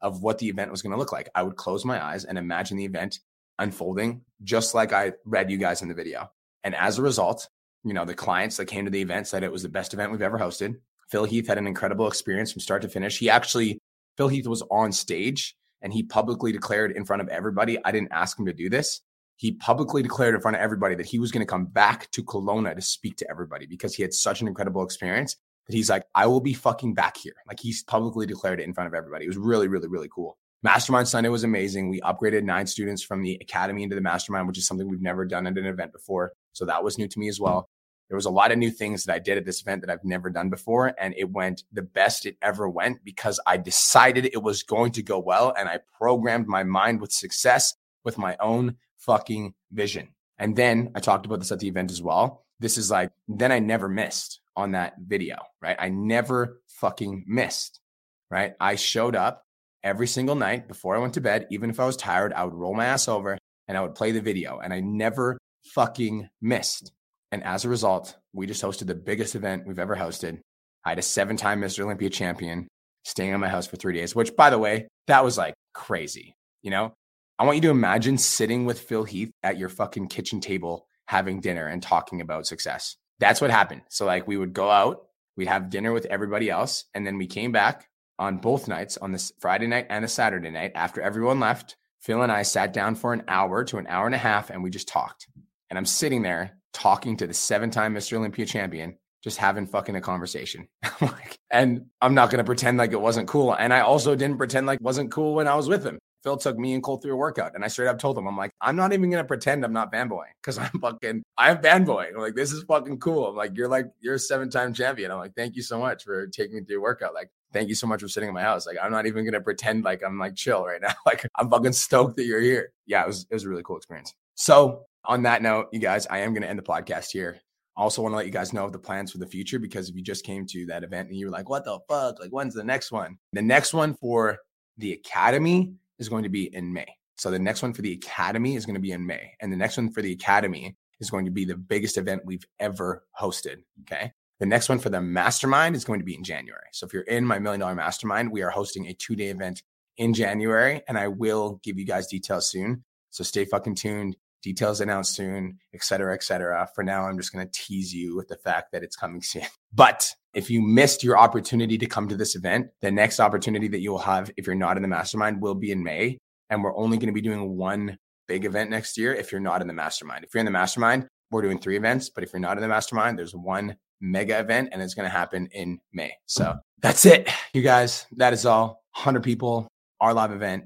of 0.02 0.22
what 0.22 0.38
the 0.38 0.48
event 0.48 0.72
was 0.72 0.82
going 0.82 0.92
to 0.92 0.98
look 0.98 1.12
like. 1.12 1.30
I 1.34 1.44
would 1.44 1.56
close 1.56 1.86
my 1.86 2.04
eyes 2.04 2.26
and 2.26 2.38
imagine 2.38 2.78
the 2.78 2.86
event 2.86 3.20
unfolding 3.60 4.22
just 4.44 4.74
like 4.76 4.94
I 4.94 5.14
read 5.26 5.52
you 5.52 5.58
guys 5.58 5.82
in 5.82 5.88
the 5.88 5.94
video. 5.94 6.32
And 6.64 6.76
as 6.76 6.98
a 6.98 7.02
result, 7.02 7.50
you 7.84 7.94
know, 7.94 8.06
the 8.06 8.14
clients 8.14 8.58
that 8.58 8.66
came 8.66 8.86
to 8.86 8.92
the 8.92 9.02
event 9.02 9.28
said 9.28 9.44
it 9.44 9.52
was 9.52 9.64
the 9.64 9.70
best 9.70 9.94
event 9.94 10.12
we've 10.12 10.22
ever 10.22 10.40
hosted. 10.40 10.76
Phil 11.10 11.26
Heath 11.26 11.48
had 11.48 11.58
an 11.58 11.68
incredible 11.68 12.08
experience 12.08 12.52
from 12.52 12.62
start 12.62 12.82
to 12.82 12.90
finish. 12.90 13.20
He 13.20 13.30
actually, 13.30 13.80
Phil 14.18 14.30
Heath 14.30 14.48
was 14.48 14.64
on 14.72 14.92
stage 14.92 15.56
and 15.82 15.94
he 15.94 16.04
publicly 16.04 16.52
declared 16.52 16.94
in 16.94 17.06
front 17.06 17.22
of 17.22 17.28
everybody, 17.28 17.78
I 17.84 17.92
didn't 17.92 18.12
ask 18.12 18.40
him 18.40 18.46
to 18.46 18.54
do 18.54 18.70
this. 18.70 19.02
He 19.36 19.54
publicly 19.54 20.02
declared 20.02 20.36
in 20.36 20.42
front 20.42 20.56
of 20.56 20.62
everybody 20.62 20.96
that 20.96 21.06
he 21.06 21.20
was 21.20 21.32
going 21.32 21.46
to 21.46 21.50
come 21.50 21.66
back 21.66 22.10
to 22.12 22.24
Kelowna 22.24 22.76
to 22.76 22.82
speak 22.82 23.18
to 23.18 23.30
everybody 23.30 23.66
because 23.66 23.94
he 23.94 24.02
had 24.02 24.14
such 24.14 24.42
an 24.42 24.48
incredible 24.48 24.84
experience 24.84 25.36
that 25.68 25.76
he's 25.76 25.90
like, 25.90 26.06
I 26.16 26.28
will 26.28 26.42
be 26.42 26.54
fucking 26.54 26.94
back 26.94 27.18
here. 27.18 27.36
Like 27.48 27.60
he's 27.60 27.84
publicly 27.84 28.26
declared 28.26 28.60
it 28.60 28.64
in 28.64 28.74
front 28.74 28.88
of 28.88 28.94
everybody. 28.94 29.26
It 29.26 29.30
was 29.30 29.38
really, 29.38 29.68
really, 29.68 29.88
really 29.88 30.10
cool. 30.14 30.38
Mastermind 30.64 31.10
Sunday 31.10 31.30
was 31.30 31.44
amazing. 31.44 31.90
We 31.90 32.00
upgraded 32.02 32.44
nine 32.44 32.68
students 32.68 33.04
from 33.04 33.22
the 33.22 33.38
academy 33.42 33.84
into 33.84 33.96
the 33.96 34.02
mastermind, 34.02 34.48
which 34.48 34.58
is 34.58 34.66
something 34.66 34.88
we've 34.88 35.02
never 35.02 35.26
done 35.26 35.46
at 35.46 35.58
an 35.58 35.66
event 35.66 35.92
before. 35.92 36.32
So 36.54 36.66
that 36.66 36.82
was 36.82 36.98
new 36.98 37.08
to 37.10 37.20
me 37.20 37.28
as 37.28 37.38
well. 37.38 37.70
There 38.08 38.16
was 38.16 38.26
a 38.26 38.32
lot 38.32 38.52
of 38.52 38.58
new 38.58 38.72
things 38.72 39.04
that 39.04 39.14
I 39.14 39.20
did 39.20 39.38
at 39.38 39.44
this 39.44 39.62
event 39.62 39.82
that 39.82 39.90
I've 39.90 40.06
never 40.06 40.30
done 40.30 40.50
before. 40.50 40.94
And 40.98 41.14
it 41.18 41.30
went 41.30 41.64
the 41.74 41.82
best 41.82 42.26
it 42.26 42.38
ever 42.42 42.70
went 42.70 43.04
because 43.04 43.42
I 43.46 43.58
decided 43.58 44.26
it 44.26 44.42
was 44.42 44.64
going 44.64 44.94
to 44.94 45.04
go 45.04 45.20
well 45.20 45.54
and 45.58 45.68
I 45.68 45.80
programmed 45.98 46.48
my 46.48 46.64
mind 46.64 47.02
with 47.02 47.12
success 47.12 47.76
with 48.06 48.18
my 48.18 48.38
own 48.40 48.78
fucking 49.00 49.56
vision. 49.72 50.10
And 50.38 50.56
then 50.56 50.92
I 50.96 51.02
talked 51.02 51.26
about 51.26 51.40
this 51.40 51.52
at 51.52 51.60
the 51.60 51.68
event 51.68 51.92
as 51.92 52.02
well. 52.02 52.46
This 52.60 52.78
is 52.78 52.90
like, 52.90 53.12
then 53.28 53.52
I 53.52 53.60
never 53.60 53.90
missed 53.90 54.40
on 54.56 54.72
that 54.72 54.94
video, 55.06 55.40
right? 55.62 55.76
I 55.78 55.90
never 55.90 56.62
fucking 56.68 57.26
missed, 57.28 57.82
right? 58.30 58.54
I 58.62 58.76
showed 58.76 59.18
up 59.18 59.43
every 59.84 60.08
single 60.08 60.36
night 60.36 60.68
before 60.68 60.96
I 60.96 61.00
went 61.00 61.14
to 61.16 61.22
bed. 61.22 61.48
Even 61.50 61.70
if 61.70 61.80
I 61.80 61.86
was 61.86 61.98
tired, 61.98 62.34
I 62.34 62.44
would 62.44 62.54
roll 62.54 62.74
my 62.74 62.86
ass 62.86 63.08
over 63.08 63.38
and 63.68 63.78
I 63.78 63.82
would 63.82 63.96
play 63.96 64.12
the 64.12 64.22
video. 64.22 64.60
And 64.60 64.74
I 64.74 64.80
never 64.80 65.38
fucking 65.66 66.30
missed. 66.42 66.92
And 67.32 67.44
as 67.44 67.66
a 67.66 67.70
result, 67.70 68.16
we 68.34 68.46
just 68.46 68.64
hosted 68.64 68.88
the 68.88 68.96
biggest 68.96 69.36
event 69.36 69.66
we've 69.66 69.80
ever 69.80 69.96
hosted. 69.96 70.40
I 70.86 70.90
had 70.90 71.00
a 71.00 71.04
seven 71.04 71.38
time 71.38 71.62
Mr. 71.62 71.84
Olympia 71.84 72.10
champion 72.10 72.68
staying 73.06 73.32
at 73.32 73.40
my 73.40 73.50
house 73.50 73.68
for 73.68 73.76
three 73.76 73.94
days, 73.94 74.16
which, 74.16 74.36
by 74.36 74.50
the 74.50 74.60
way, 74.60 74.88
that 75.08 75.24
was 75.24 75.38
like 75.38 75.56
crazy. 75.74 76.36
You 76.62 76.72
know, 76.72 76.94
I 77.40 77.46
want 77.46 77.58
you 77.58 77.62
to 77.64 77.70
imagine 77.70 78.18
sitting 78.18 78.66
with 78.66 78.80
Phil 78.80 79.04
Heath 79.04 79.32
at 79.42 79.58
your 79.58 79.70
fucking 79.70 80.08
kitchen 80.08 80.40
table 80.40 80.88
having 81.08 81.42
dinner 81.42 81.68
and 81.68 81.82
talking 81.82 82.22
about 82.22 82.48
success. 82.48 82.96
That's 83.20 83.42
what 83.42 83.52
happened. 83.52 83.82
So, 83.90 84.06
like, 84.06 84.28
we 84.28 84.38
would 84.38 84.54
go 84.54 84.70
out, 84.70 85.06
we'd 85.36 85.48
have 85.48 85.70
dinner 85.70 85.92
with 85.92 86.06
everybody 86.06 86.50
else, 86.50 86.86
and 86.94 87.06
then 87.06 87.18
we 87.18 87.28
came 87.28 87.52
back 87.52 87.88
on 88.20 88.38
both 88.38 88.68
nights, 88.68 88.98
on 88.98 89.12
this 89.12 89.32
Friday 89.40 89.68
night 89.68 89.88
and 89.90 90.06
a 90.06 90.08
Saturday 90.08 90.50
night. 90.50 90.72
After 90.76 91.02
everyone 91.02 91.40
left, 91.40 91.76
Phil 92.00 92.22
and 92.22 92.32
I 92.32 92.44
sat 92.44 92.74
down 92.74 92.96
for 92.96 93.14
an 93.14 93.24
hour 93.28 93.64
to 93.66 93.78
an 93.78 93.88
hour 93.88 94.06
and 94.06 94.16
a 94.16 94.20
half 94.20 94.50
and 94.50 94.64
we 94.64 94.70
just 94.70 94.88
talked. 94.88 95.28
And 95.70 95.78
I'm 95.78 95.86
sitting 95.86 96.22
there 96.22 96.58
talking 96.74 97.18
to 97.18 97.28
the 97.28 97.34
seven 97.34 97.70
time 97.70 97.94
Mr. 97.94 98.18
Olympia 98.18 98.46
champion, 98.46 98.98
just 99.24 99.38
having 99.38 99.66
fucking 99.66 99.96
a 99.96 100.02
conversation. 100.02 100.68
and 101.52 101.86
I'm 102.02 102.14
not 102.14 102.30
going 102.30 102.40
to 102.40 102.44
pretend 102.44 102.78
like 102.78 102.92
it 102.92 103.02
wasn't 103.02 103.28
cool. 103.28 103.54
And 103.54 103.74
I 103.74 103.82
also 103.82 104.16
didn't 104.16 104.38
pretend 104.38 104.68
like 104.68 104.78
it 104.78 104.84
wasn't 104.84 105.12
cool 105.12 105.36
when 105.36 105.48
I 105.48 105.56
was 105.56 105.70
with 105.70 105.86
him. 105.86 106.00
Phil 106.24 106.38
took 106.38 106.58
me 106.58 106.74
and 106.74 106.82
Cole 106.82 106.98
through 106.98 107.14
a 107.14 107.18
workout. 107.18 107.54
And 107.54 107.66
I 107.66 107.68
straight 107.68 107.90
up 107.90 108.00
told 108.00 108.18
him, 108.18 108.28
I'm 108.28 108.38
like, 108.38 108.52
I'm 108.62 108.76
not 108.76 108.94
even 108.94 109.10
gonna 109.10 109.26
pretend 109.26 109.64
I'm 109.64 109.74
not 109.74 109.92
fanboy 109.92 110.26
because 110.42 110.58
I'm 110.58 110.80
fucking 110.80 111.24
I'm 111.38 111.58
fanboy. 111.58 112.10
I'm 112.14 112.22
like, 112.22 112.36
this 112.36 112.52
is 112.52 112.64
fucking 112.64 113.00
cool. 113.00 113.28
I'm 113.28 113.36
like, 113.36 113.56
you're 113.56 113.68
like, 113.68 113.88
you're 114.00 114.16
a 114.16 114.20
seven-time 114.20 114.74
champion. 114.74 115.12
I'm 115.12 115.20
like, 115.20 115.36
thank 115.36 115.56
you 115.56 115.62
so 115.62 115.80
much 115.80 116.04
for 116.04 116.28
taking 116.28 116.56
me 116.58 116.64
through 116.64 116.78
a 116.78 116.82
workout. 116.82 117.14
Like, 117.14 117.30
thank 117.54 117.70
you 117.70 117.76
so 117.76 117.88
much 117.88 118.02
for 118.02 118.08
sitting 118.08 118.30
in 118.30 118.36
my 118.36 118.42
house. 118.42 118.66
Like, 118.66 118.78
I'm 118.82 118.92
not 118.92 119.06
even 119.06 119.26
gonna 119.26 119.42
pretend 119.42 119.84
like 119.84 120.02
I'm 120.06 120.20
like 120.20 120.36
chill 120.36 120.66
right 120.66 120.82
now. 120.82 120.94
Like, 121.06 121.28
I'm 121.36 121.50
fucking 121.50 121.74
stoked 121.74 122.18
that 122.18 122.26
you're 122.26 122.42
here. 122.42 122.74
Yeah, 122.86 123.04
it 123.04 123.08
was 123.08 123.26
it 123.30 123.34
was 123.34 123.44
a 123.44 123.50
really 123.50 123.64
cool 123.64 123.78
experience. 123.78 124.14
So 124.36 124.86
on 125.06 125.24
that 125.24 125.42
note, 125.42 125.68
you 125.72 125.80
guys, 125.80 126.08
I 126.08 126.20
am 126.20 126.34
gonna 126.34 126.48
end 126.48 126.60
the 126.60 126.64
podcast 126.64 127.12
here. 127.12 127.40
I 127.76 127.82
also 127.82 128.02
want 128.04 128.14
to 128.14 128.18
let 128.18 128.28
you 128.28 128.32
guys 128.32 128.54
know 128.54 128.66
of 128.66 128.72
the 128.72 128.80
plans 128.80 129.12
for 129.12 129.18
the 129.18 129.26
future 129.26 129.58
because 129.58 129.90
if 129.90 129.96
you 129.96 130.04
just 130.04 130.24
came 130.24 130.46
to 130.48 130.68
that 130.68 130.84
event 130.84 131.10
and 131.10 131.18
you 131.18 131.26
were 131.26 131.32
like, 131.32 131.50
what 131.50 131.66
the 131.66 131.80
fuck? 131.90 132.20
Like, 132.20 132.30
when's 132.30 132.54
the 132.54 132.64
next 132.64 132.92
one? 132.92 133.18
The 133.32 133.42
next 133.42 133.74
one 133.74 133.96
for 133.96 134.38
the 134.78 134.94
academy 134.94 135.74
is 135.98 136.08
going 136.08 136.22
to 136.22 136.30
be 136.30 136.54
in 136.56 136.72
May. 136.72 136.86
So 137.18 137.32
the 137.32 137.40
next 137.40 137.62
one 137.62 137.74
for 137.74 137.82
the 137.82 137.94
Academy 137.94 138.56
is 138.56 138.66
going 138.66 138.76
to 138.76 138.82
be 138.82 138.92
in 138.92 139.06
May. 139.06 139.32
And 139.40 139.52
the 139.52 139.58
next 139.58 139.78
one 139.78 139.92
for 139.92 140.02
the 140.02 140.12
Academy 140.12 140.76
is 141.00 141.10
going 141.10 141.26
to 141.26 141.32
be 141.32 141.46
the 141.46 141.56
biggest 141.56 141.98
event 141.98 142.26
we've 142.26 142.46
ever 142.60 143.06
hosted. 143.20 143.64
Okay. 143.82 144.12
The 144.40 144.46
next 144.46 144.70
one 144.70 144.80
for 144.80 144.90
the 144.90 145.02
mastermind 145.02 145.76
is 145.76 145.86
going 145.86 146.00
to 146.00 146.06
be 146.06 146.16
in 146.16 146.24
January. 146.24 146.68
So 146.72 146.86
if 146.86 146.94
you're 146.94 147.04
in 147.04 147.26
my 147.26 147.40
million 147.40 147.60
dollar 147.60 147.76
mastermind, 147.76 148.32
we 148.32 148.42
are 148.42 148.50
hosting 148.50 148.88
a 148.88 148.94
two 148.94 149.16
day 149.16 149.28
event 149.28 149.64
in 149.98 150.14
January 150.14 150.82
and 150.88 150.98
I 150.98 151.08
will 151.08 151.60
give 151.64 151.78
you 151.78 151.86
guys 151.86 152.08
details 152.08 152.50
soon. 152.50 152.84
So 153.12 153.24
stay 153.24 153.46
fucking 153.46 153.76
tuned. 153.76 154.18
Details 154.42 154.82
announced 154.82 155.16
soon, 155.16 155.58
et 155.74 155.84
cetera, 155.84 156.14
et 156.14 156.22
cetera. 156.22 156.68
For 156.76 156.84
now, 156.84 157.06
I'm 157.06 157.18
just 157.18 157.32
going 157.32 157.48
to 157.48 157.52
tease 157.54 157.94
you 157.94 158.14
with 158.14 158.28
the 158.28 158.36
fact 158.36 158.74
that 158.74 158.84
it's 158.84 158.98
coming 158.98 159.22
soon. 159.22 159.44
But 159.74 160.10
if 160.34 160.50
you 160.50 160.62
missed 160.62 161.04
your 161.04 161.18
opportunity 161.18 161.78
to 161.78 161.86
come 161.86 162.10
to 162.10 162.18
this 162.18 162.36
event, 162.36 162.68
the 162.82 162.92
next 162.92 163.20
opportunity 163.20 163.68
that 163.70 163.80
you 163.80 163.92
will 163.92 164.00
have 164.00 164.32
if 164.36 164.46
you're 164.46 164.56
not 164.56 164.76
in 164.76 164.82
the 164.82 164.90
mastermind 164.90 165.42
will 165.42 165.56
be 165.56 165.72
in 165.72 165.84
May. 165.84 166.18
And 166.50 166.64
we're 166.64 166.76
only 166.76 166.98
going 166.98 167.08
to 167.08 167.14
be 167.14 167.22
doing 167.22 167.56
one 167.56 167.98
big 168.28 168.46
event 168.46 168.70
next 168.70 168.98
year 168.98 169.14
if 169.14 169.32
you're 169.32 169.40
not 169.40 169.62
in 169.62 169.68
the 169.68 169.74
mastermind. 169.74 170.26
If 170.26 170.34
you're 170.34 170.40
in 170.40 170.46
the 170.46 170.52
mastermind, 170.52 171.08
we're 171.32 171.42
doing 171.42 171.60
three 171.60 171.78
events. 171.78 172.10
But 172.10 172.24
if 172.24 172.34
you're 172.34 172.40
not 172.40 172.58
in 172.58 172.62
the 172.62 172.68
mastermind, 172.68 173.18
there's 173.18 173.36
one 173.36 173.78
mega 174.04 174.38
event 174.38 174.70
and 174.72 174.82
it's 174.82 174.94
going 174.94 175.10
to 175.10 175.16
happen 175.16 175.48
in 175.54 175.80
May. 175.94 176.14
So 176.26 176.44
mm-hmm. 176.44 176.58
that's 176.82 177.06
it, 177.06 177.30
you 177.54 177.62
guys. 177.62 178.06
That 178.18 178.34
is 178.34 178.46
all. 178.46 178.84
100 178.96 179.24
people, 179.24 179.68
our 180.02 180.14
live 180.14 180.32
event, 180.32 180.66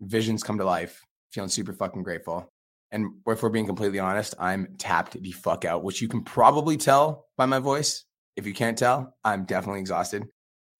visions 0.00 0.42
come 0.42 0.56
to 0.58 0.64
life. 0.64 1.02
Feeling 1.32 1.50
super 1.50 1.74
fucking 1.74 2.02
grateful. 2.02 2.48
And 2.92 3.10
if 3.26 3.42
we're 3.42 3.50
being 3.50 3.66
completely 3.66 3.98
honest, 3.98 4.34
I'm 4.38 4.76
tapped 4.78 5.20
the 5.20 5.32
fuck 5.32 5.64
out, 5.64 5.82
which 5.82 6.00
you 6.00 6.08
can 6.08 6.22
probably 6.22 6.76
tell 6.78 7.26
by 7.36 7.44
my 7.44 7.58
voice. 7.58 8.04
If 8.36 8.46
you 8.46 8.54
can't 8.54 8.78
tell, 8.78 9.14
I'm 9.24 9.44
definitely 9.44 9.80
exhausted. 9.80 10.24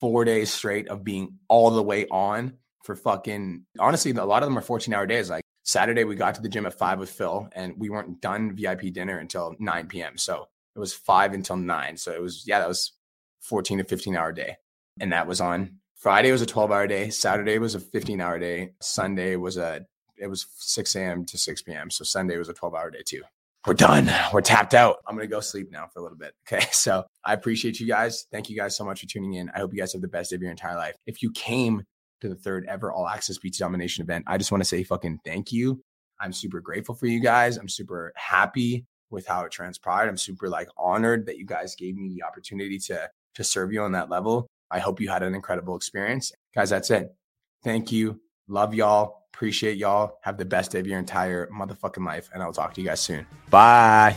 Four 0.01 0.25
days 0.25 0.53
straight 0.53 0.89
of 0.89 1.05
being 1.05 1.39
all 1.49 1.71
the 1.71 1.83
way 1.83 2.07
on 2.11 2.55
for 2.85 2.95
fucking 2.95 3.65
honestly, 3.79 4.13
a 4.13 4.25
lot 4.25 4.43
of 4.43 4.49
them 4.49 4.57
are 4.57 4.63
14 4.63 4.95
hour 4.95 5.07
days. 5.07 5.29
Like 5.29 5.43
Saturday, 5.65 6.05
we 6.05 6.15
got 6.15 6.37
to 6.37 6.43
the 6.43 6.49
gym 6.49 6.67
at 6.67 6.79
five 6.79 6.99
with 6.99 7.11
Phil 7.11 7.49
and 7.53 7.75
we 7.77 7.91
weren't 7.91 8.21
done 8.21 8.55
VIP 8.55 8.93
dinner 8.93 9.19
until 9.19 9.57
9 9.59 9.89
p.m. 9.89 10.17
So 10.17 10.47
it 10.77 10.81
was 10.81 10.93
five 10.93 11.33
until 11.33 11.57
nine. 11.57 11.97
So 11.97 12.13
it 12.13 12.21
was, 12.21 12.45
yeah, 12.47 12.61
that 12.61 12.69
was 12.69 12.93
14 13.41 13.79
to 13.79 13.85
15 13.85 14.17
hour 14.17 14.33
day. 14.33 14.57
And 15.01 15.13
that 15.13 15.27
was 15.27 15.41
on 15.41 15.79
Friday 15.97 16.31
was 16.31 16.43
a 16.43 16.47
12 16.47 16.71
hour 16.71 16.87
day. 16.87 17.11
Saturday 17.11 17.59
was 17.59 17.75
a 17.75 17.81
15 17.81 18.21
hour 18.21 18.39
day. 18.39 18.75
Sunday 18.81 19.37
was 19.37 19.57
a, 19.57 19.87
it 20.17 20.29
was 20.29 20.47
6 20.59 20.95
a.m. 20.95 21.25
to 21.25 21.37
6 21.37 21.63
p.m. 21.63 21.91
So 21.91 22.05
Sunday 22.05 22.39
was 22.39 22.49
a 22.49 22.55
12 22.55 22.75
hour 22.75 22.91
day 22.91 23.03
too 23.05 23.23
we're 23.67 23.75
done. 23.75 24.11
We're 24.33 24.43
tapped 24.43 24.75
out. 24.75 24.99
I'm 25.07 25.17
going 25.17 25.29
to 25.29 25.35
go 25.35 25.41
sleep 25.41 25.73
now 25.73 25.89
for 25.93 25.99
a 25.99 26.03
little 26.03 26.17
bit. 26.17 26.35
Okay. 26.47 26.65
So 26.71 27.05
I 27.25 27.33
appreciate 27.33 27.81
you 27.81 27.89
guys. 27.89 28.27
Thank 28.31 28.49
you 28.49 28.57
guys 28.57 28.77
so 28.77 28.85
much 28.85 29.01
for 29.01 29.07
tuning 29.07 29.35
in. 29.35 29.51
I 29.51 29.59
hope 29.59 29.73
you 29.73 29.81
guys 29.81 29.93
have 29.95 30.03
the 30.03 30.09
best 30.09 30.31
day 30.31 30.37
of 30.37 30.43
your 30.43 30.53
entire 30.53 30.77
life. 30.77 30.95
If 31.07 31.23
you 31.23 31.33
came 31.33 31.83
to 32.21 32.29
the 32.29 32.37
third 32.37 32.67
ever 32.69 32.93
all 32.93 33.09
access 33.09 33.37
PT 33.39 33.59
Domination 33.59 34.05
event, 34.05 34.25
I 34.29 34.39
just 34.39 34.53
want 34.53 34.63
to 34.63 34.69
say 34.69 34.85
fucking 34.85 35.21
thank 35.25 35.51
you. 35.51 35.83
I'm 36.21 36.33
super 36.33 36.61
grateful 36.61 36.95
for 36.95 37.07
you 37.07 37.21
guys. 37.21 37.57
I'm 37.57 37.69
super 37.69 38.13
happy 38.15 38.87
with 39.11 39.27
how 39.27 39.45
it 39.45 39.53
transpired. 39.53 40.09
I'm 40.09 40.17
super 40.17 40.49
like 40.49 40.69
honored 40.77 41.27
that 41.27 41.39
you 41.39 41.47
guys 41.47 41.75
gave 41.75 41.97
me 41.97 42.09
the 42.15 42.23
opportunity 42.25 42.79
to 42.81 43.11
to 43.35 43.45
serve 43.45 43.73
you 43.73 43.83
on 43.83 43.93
that 43.93 44.09
level. 44.09 44.47
I 44.71 44.79
hope 44.79 45.01
you 45.01 45.09
had 45.09 45.23
an 45.23 45.35
incredible 45.35 45.77
experience. 45.77 46.33
Guys, 46.55 46.71
that's 46.71 46.91
it. 46.91 47.15
Thank 47.63 47.93
you. 47.93 48.21
Love 48.49 48.75
y'all. 48.75 49.27
Appreciate 49.35 49.77
y'all. 49.77 50.19
Have 50.23 50.39
the 50.39 50.45
best 50.45 50.73
day 50.73 50.81
of 50.81 50.87
your 50.87 50.99
entire 50.99 51.47
motherfucking 51.49 52.05
life. 52.05 52.31
And 52.33 52.43
I'll 52.43 52.53
talk 52.53 52.75
to 52.75 52.81
you 52.81 52.87
guys 52.87 53.01
soon. 53.01 53.27
Bye. 53.51 54.17